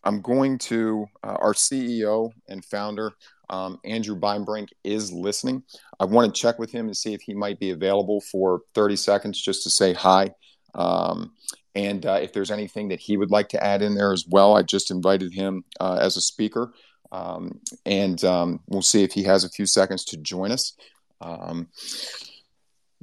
[0.04, 3.12] I'm going to uh, our CEO and founder
[3.48, 5.62] um, Andrew Beinbrink is listening.
[6.00, 8.96] I want to check with him and see if he might be available for 30
[8.96, 10.30] seconds just to say hi.
[10.74, 11.32] Um,
[11.74, 14.56] and uh, if there's anything that he would like to add in there as well,
[14.56, 16.72] I just invited him uh, as a speaker.
[17.12, 20.76] Um, and um, we'll see if he has a few seconds to join us.
[21.20, 21.68] Um,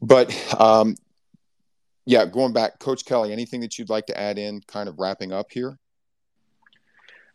[0.02, 0.96] but um,
[2.06, 5.32] yeah, going back, Coach Kelly, anything that you'd like to add in, kind of wrapping
[5.32, 5.80] up here?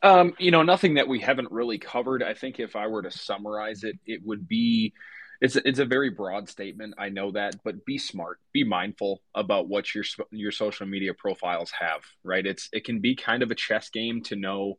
[0.03, 2.23] Um, you know, nothing that we haven't really covered.
[2.23, 4.93] I think if I were to summarize it, it would be
[5.41, 6.95] it's it's a very broad statement.
[6.99, 11.71] I know that, but be smart, be mindful about what your your social media profiles
[11.79, 12.03] have.
[12.25, 12.45] Right?
[12.45, 14.79] It's it can be kind of a chess game to know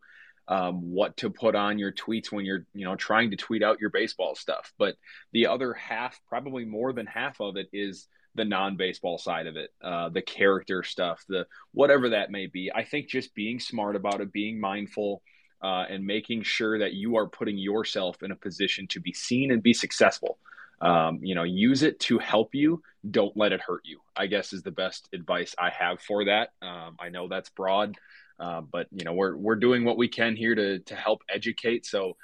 [0.50, 3.80] um, what to put on your tweets when you're you know trying to tweet out
[3.80, 4.74] your baseball stuff.
[4.78, 4.96] But
[5.32, 8.08] the other half, probably more than half of it, is
[8.40, 12.72] the non-baseball side of it, uh, the character stuff, the whatever that may be.
[12.74, 15.22] I think just being smart about it, being mindful,
[15.62, 19.52] uh, and making sure that you are putting yourself in a position to be seen
[19.52, 20.38] and be successful.
[20.82, 22.82] Um, you know, use it to help you.
[23.12, 24.00] Don't let it hurt you.
[24.16, 26.52] I guess is the best advice I have for that.
[26.62, 27.98] Um, I know that's broad,
[28.40, 31.86] uh, but you know we're we're doing what we can here to to help educate.
[31.86, 32.16] So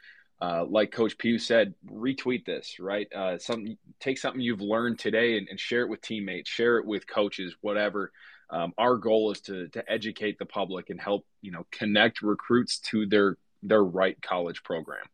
[0.42, 3.12] uh, like Coach Pugh said, retweet this, right?
[3.14, 6.86] Uh, some take something you've learned today and, and, share it with teammates, share it
[6.86, 8.12] with coaches, whatever.
[8.50, 12.80] Um, our goal is to to educate the public and help you know connect recruits
[12.80, 15.06] to their their right college program.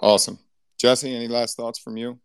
[0.00, 0.38] Awesome,
[0.78, 1.14] Jesse.
[1.14, 2.20] Any last thoughts from you?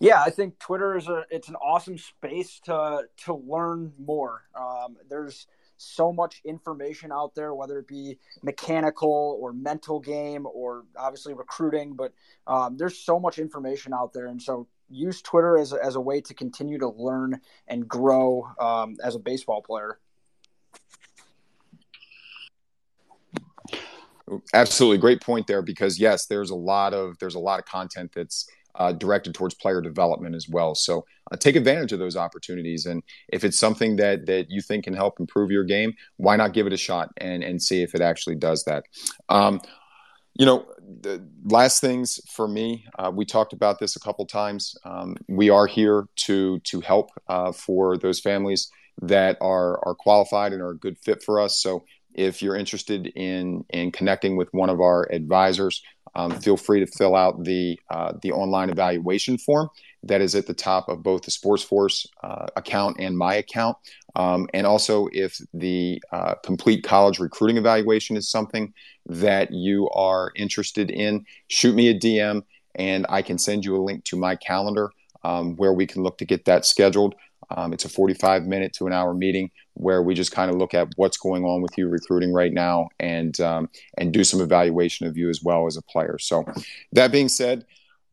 [0.00, 4.42] Yeah, I think Twitter is a it's an awesome space to to learn more.
[4.54, 5.46] Um, there's
[5.82, 11.94] so much information out there, whether it be mechanical or mental game or obviously recruiting,
[11.94, 12.12] but
[12.46, 14.26] um, there's so much information out there.
[14.26, 18.48] And so use Twitter as a, as a way to continue to learn and grow
[18.60, 19.98] um, as a baseball player.
[24.54, 25.62] Absolutely, great point there.
[25.62, 29.54] Because yes, there's a lot of there's a lot of content that's uh, directed towards
[29.54, 30.74] player development as well.
[30.74, 34.84] So uh, take advantage of those opportunities, and if it's something that that you think
[34.84, 37.94] can help improve your game, why not give it a shot and and see if
[37.94, 38.84] it actually does that.
[39.28, 39.60] Um,
[40.34, 40.66] you know,
[41.00, 44.74] the last things for me, uh, we talked about this a couple times.
[44.84, 48.70] Um, we are here to to help uh, for those families
[49.02, 51.60] that are are qualified and are a good fit for us.
[51.60, 55.82] So if you're interested in in connecting with one of our advisors,
[56.14, 59.68] um, feel free to fill out the uh, the online evaluation form
[60.02, 63.76] that is at the top of both the SportsForce uh, account and my account.
[64.16, 68.74] Um, and also, if the uh, complete college recruiting evaluation is something
[69.06, 72.42] that you are interested in, shoot me a DM
[72.74, 74.90] and I can send you a link to my calendar
[75.24, 77.14] um, where we can look to get that scheduled.
[77.56, 80.74] Um, it's a 45 minute to an hour meeting where we just kind of look
[80.74, 85.06] at what's going on with you recruiting right now and um, and do some evaluation
[85.06, 86.18] of you as well as a player.
[86.18, 86.44] So,
[86.92, 87.64] that being said,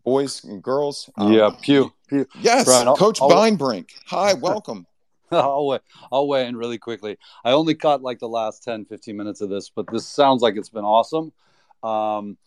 [0.04, 2.28] boys and girls, um, yeah, pew, pew.
[2.42, 4.86] yes, Brian, Coach I'll, Beinbrink, hi, welcome.
[5.32, 5.80] I'll weigh,
[6.12, 7.18] I'll weigh in really quickly.
[7.44, 10.56] I only caught like the last 10, 15 minutes of this, but this sounds like
[10.58, 11.32] it's been awesome.
[11.84, 12.38] Um,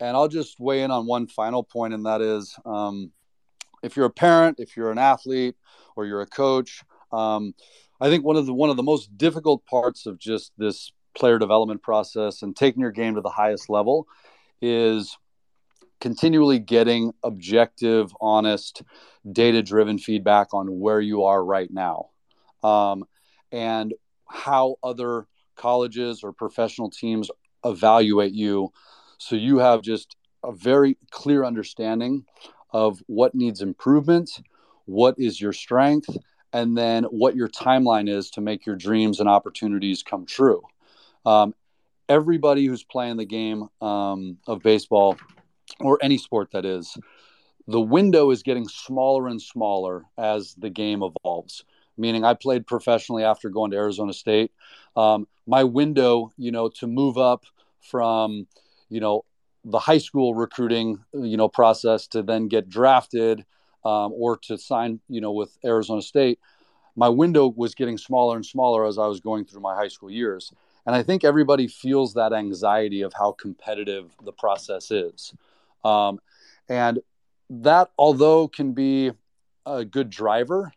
[0.00, 3.12] and I'll just weigh in on one final point, and that is um,
[3.84, 5.56] if you're a parent, if you're an athlete,
[5.94, 6.82] or you're a coach,
[7.12, 7.54] um,
[8.00, 11.38] I think one of the one of the most difficult parts of just this player
[11.38, 14.08] development process and taking your game to the highest level
[14.60, 15.16] is
[16.00, 18.82] continually getting objective, honest,
[19.30, 22.08] data driven feedback on where you are right now
[22.62, 23.04] um,
[23.52, 23.94] and
[24.28, 27.30] how other colleges or professional teams
[27.64, 28.72] evaluate you.
[29.18, 32.24] So you have just a very clear understanding
[32.74, 34.42] of what needs improvement,
[34.84, 36.14] what is your strength,
[36.52, 40.60] and then what your timeline is to make your dreams and opportunities come true.
[41.24, 41.54] Um,
[42.08, 45.16] everybody who's playing the game um, of baseball
[45.80, 46.98] or any sport that is,
[47.66, 51.64] the window is getting smaller and smaller as the game evolves.
[51.96, 54.50] Meaning, I played professionally after going to Arizona State.
[54.96, 57.44] Um, my window, you know, to move up
[57.80, 58.48] from,
[58.88, 59.24] you know,
[59.64, 63.44] the high school recruiting, you know, process to then get drafted
[63.84, 66.38] um, or to sign, you know, with Arizona State,
[66.96, 70.10] my window was getting smaller and smaller as I was going through my high school
[70.10, 70.52] years.
[70.86, 75.34] And I think everybody feels that anxiety of how competitive the process is.
[75.82, 76.20] Um,
[76.68, 77.00] and
[77.50, 79.12] that, although can be
[79.66, 80.72] a good driver,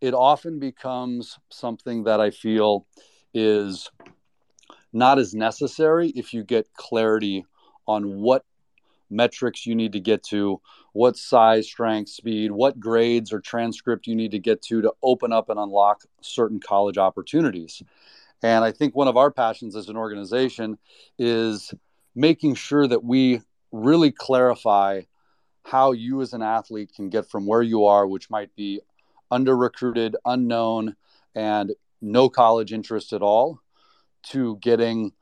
[0.00, 2.86] it often becomes something that I feel
[3.34, 3.90] is
[4.92, 7.44] not as necessary if you get clarity
[7.90, 8.44] on what
[9.10, 10.60] metrics you need to get to,
[10.92, 15.32] what size, strength, speed, what grades or transcript you need to get to to open
[15.32, 17.82] up and unlock certain college opportunities.
[18.42, 20.78] And I think one of our passions as an organization
[21.18, 21.74] is
[22.14, 25.02] making sure that we really clarify
[25.64, 28.80] how you as an athlete can get from where you are, which might be
[29.30, 30.96] under recruited, unknown,
[31.34, 33.60] and no college interest at all,
[34.22, 35.12] to getting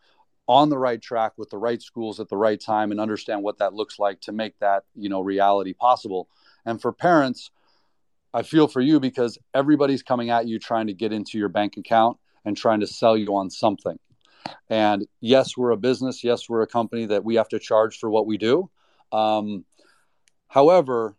[0.49, 3.59] on the right track with the right schools at the right time and understand what
[3.59, 6.29] that looks like to make that you know reality possible.
[6.65, 7.51] And for parents
[8.35, 11.77] i feel for you because everybody's coming at you trying to get into your bank
[11.79, 13.99] account and trying to sell you on something.
[14.71, 16.25] And yes we're a business.
[16.25, 18.71] Yes we're a company that we have to charge for what we do.
[19.13, 19.65] Um,
[20.49, 21.17] however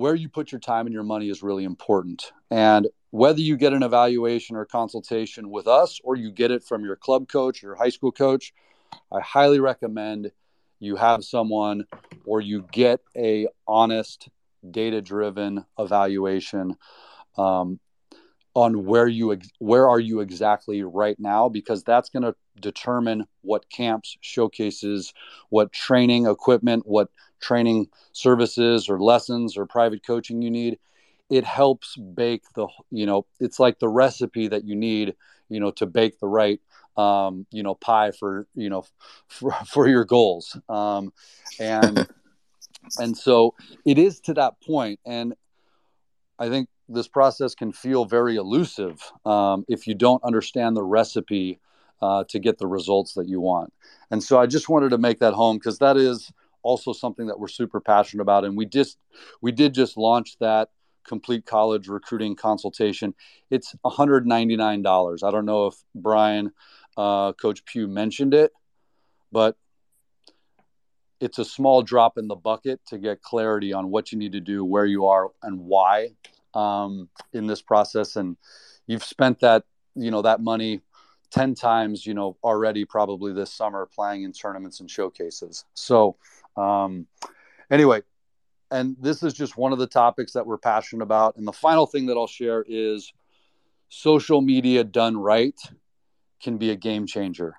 [0.00, 2.32] where you put your time and your money is really important.
[2.50, 6.84] And whether you get an evaluation or consultation with us or you get it from
[6.84, 8.54] your club coach, your high school coach,
[9.12, 10.32] I highly recommend
[10.78, 11.84] you have someone
[12.24, 14.30] or you get a honest,
[14.70, 16.76] data-driven evaluation
[17.36, 17.78] um,
[18.54, 23.68] on where you where are you exactly right now because that's going to determine what
[23.68, 25.12] camps, showcases,
[25.50, 27.10] what training equipment, what
[27.40, 30.78] training services or lessons or private coaching you need
[31.30, 35.14] it helps bake the you know it's like the recipe that you need
[35.48, 36.60] you know to bake the right
[36.96, 38.84] um, you know pie for you know
[39.28, 40.58] for, for your goals.
[40.68, 41.12] Um,
[41.58, 42.06] and
[42.98, 45.34] and so it is to that point and
[46.38, 51.60] i think this process can feel very elusive um, if you don't understand the recipe
[52.02, 53.72] uh, to get the results that you want.
[54.10, 56.32] And so i just wanted to make that home because that is
[56.62, 58.44] also something that we're super passionate about.
[58.44, 58.98] And we just
[59.40, 60.70] we did just launch that
[61.06, 63.14] complete college recruiting consultation.
[63.50, 65.22] It's $199.
[65.22, 66.52] I don't know if Brian,
[66.96, 68.52] uh, Coach Pugh mentioned it,
[69.32, 69.56] but
[71.20, 74.40] it's a small drop in the bucket to get clarity on what you need to
[74.40, 76.10] do, where you are, and why
[76.54, 78.16] um, in this process.
[78.16, 78.36] And
[78.86, 80.80] you've spent that, you know, that money
[81.30, 85.64] 10 times, you know, already probably this summer playing in tournaments and showcases.
[85.74, 86.16] So,
[86.60, 87.06] um,
[87.70, 88.02] anyway,
[88.70, 91.36] and this is just one of the topics that we're passionate about.
[91.36, 93.12] And the final thing that I'll share is
[93.88, 95.58] social media done right
[96.40, 97.54] can be a game changer.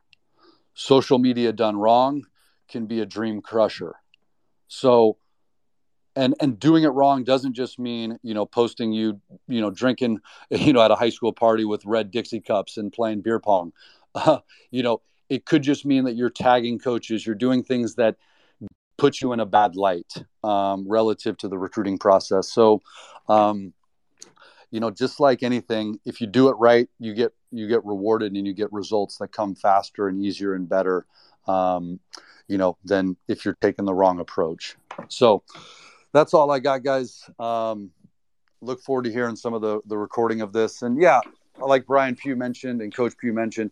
[0.74, 2.24] Social media done wrong
[2.70, 3.96] can be a dream crusher.
[4.68, 5.18] So,
[6.16, 10.20] and and doing it wrong doesn't just mean you know posting you you know drinking
[10.50, 13.74] you know at a high school party with red Dixie cups and playing beer pong.
[14.16, 14.40] Uh,
[14.72, 18.16] you know, it could just mean that you're tagging coaches, you're doing things that
[19.02, 22.52] put you in a bad light um, relative to the recruiting process.
[22.52, 22.84] So,
[23.28, 23.74] um,
[24.70, 28.34] you know, just like anything, if you do it right, you get you get rewarded
[28.34, 31.08] and you get results that come faster and easier and better.
[31.48, 32.00] Um,
[32.48, 34.76] you know, than if you're taking the wrong approach.
[35.08, 35.44] So,
[36.14, 37.28] that's all I got, guys.
[37.40, 37.90] Um,
[38.62, 40.84] look forward to hearing some of the the recording of this.
[40.84, 41.22] And yeah,
[41.58, 43.72] like Brian Pugh mentioned and Coach Pugh mentioned,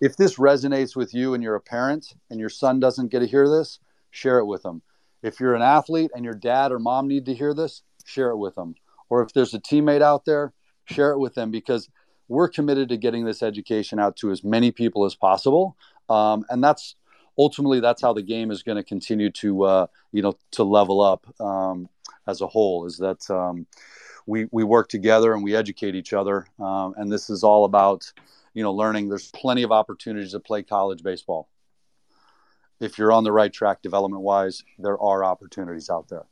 [0.00, 3.26] if this resonates with you and you're a parent and your son doesn't get to
[3.26, 3.80] hear this,
[4.10, 4.82] share it with them.
[5.22, 8.38] If you're an athlete and your dad or mom need to hear this, share it
[8.38, 8.74] with them.
[9.08, 10.52] Or if there's a teammate out there,
[10.86, 11.88] share it with them because
[12.28, 15.76] we're committed to getting this education out to as many people as possible.
[16.08, 16.94] Um, and that's
[17.38, 21.00] ultimately that's how the game is going to continue to uh, you know to level
[21.00, 21.88] up um,
[22.26, 22.86] as a whole.
[22.86, 23.66] Is that um,
[24.26, 28.10] we we work together and we educate each other, um, and this is all about
[28.54, 29.08] you know learning.
[29.08, 31.48] There's plenty of opportunities to play college baseball
[32.80, 36.24] if you're on the right track development wise, there are opportunities out there.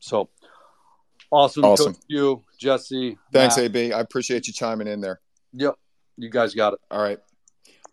[0.00, 0.28] So
[1.30, 1.64] awesome.
[1.64, 1.96] Awesome.
[2.08, 3.16] you, Jesse.
[3.32, 3.66] Thanks, Matt.
[3.66, 3.92] AB.
[3.92, 5.20] I appreciate you chiming in there.
[5.52, 5.76] Yep.
[6.16, 6.80] You guys got it.
[6.90, 7.18] All right.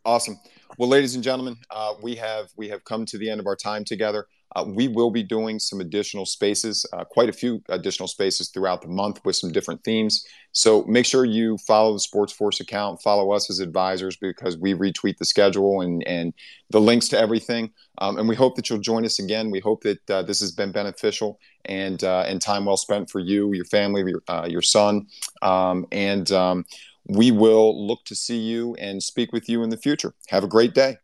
[0.04, 0.40] Awesome.
[0.78, 3.56] Well, ladies and gentlemen, uh, we have we have come to the end of our
[3.56, 4.28] time together.
[4.56, 8.82] Uh, we will be doing some additional spaces, uh, quite a few additional spaces throughout
[8.82, 10.26] the month with some different themes.
[10.52, 15.18] So make sure you follow the SportsForce account, follow us as advisors because we retweet
[15.18, 16.34] the schedule and, and
[16.70, 17.72] the links to everything.
[18.00, 19.52] Um, and we hope that you'll join us again.
[19.52, 23.20] We hope that uh, this has been beneficial and uh, and time well spent for
[23.20, 25.08] you, your family, your, uh, your son.
[25.42, 26.66] Um, and um,
[27.08, 30.14] we will look to see you and speak with you in the future.
[30.28, 30.98] Have a great day.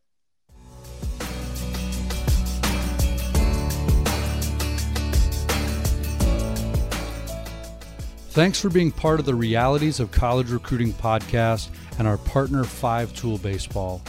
[8.37, 13.11] Thanks for being part of the Realities of College Recruiting podcast and our partner, Five
[13.15, 13.99] Tool Baseball.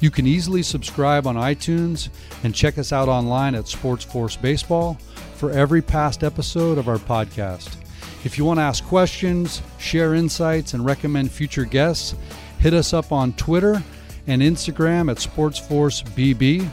[0.00, 2.08] You can easily subscribe on iTunes
[2.42, 4.94] and check us out online at SportsForce Baseball
[5.34, 7.76] for every past episode of our podcast.
[8.24, 12.14] If you want to ask questions, share insights, and recommend future guests,
[12.58, 13.84] hit us up on Twitter
[14.26, 16.66] and Instagram at SportsForce BB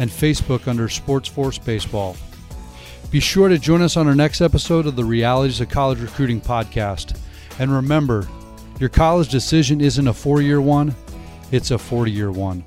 [0.00, 2.16] and Facebook under SportsForce Baseball.
[3.10, 6.40] Be sure to join us on our next episode of the Realities of College Recruiting
[6.40, 7.18] podcast.
[7.58, 8.28] And remember,
[8.78, 10.94] your college decision isn't a four year one,
[11.50, 12.62] it's a 40 year one.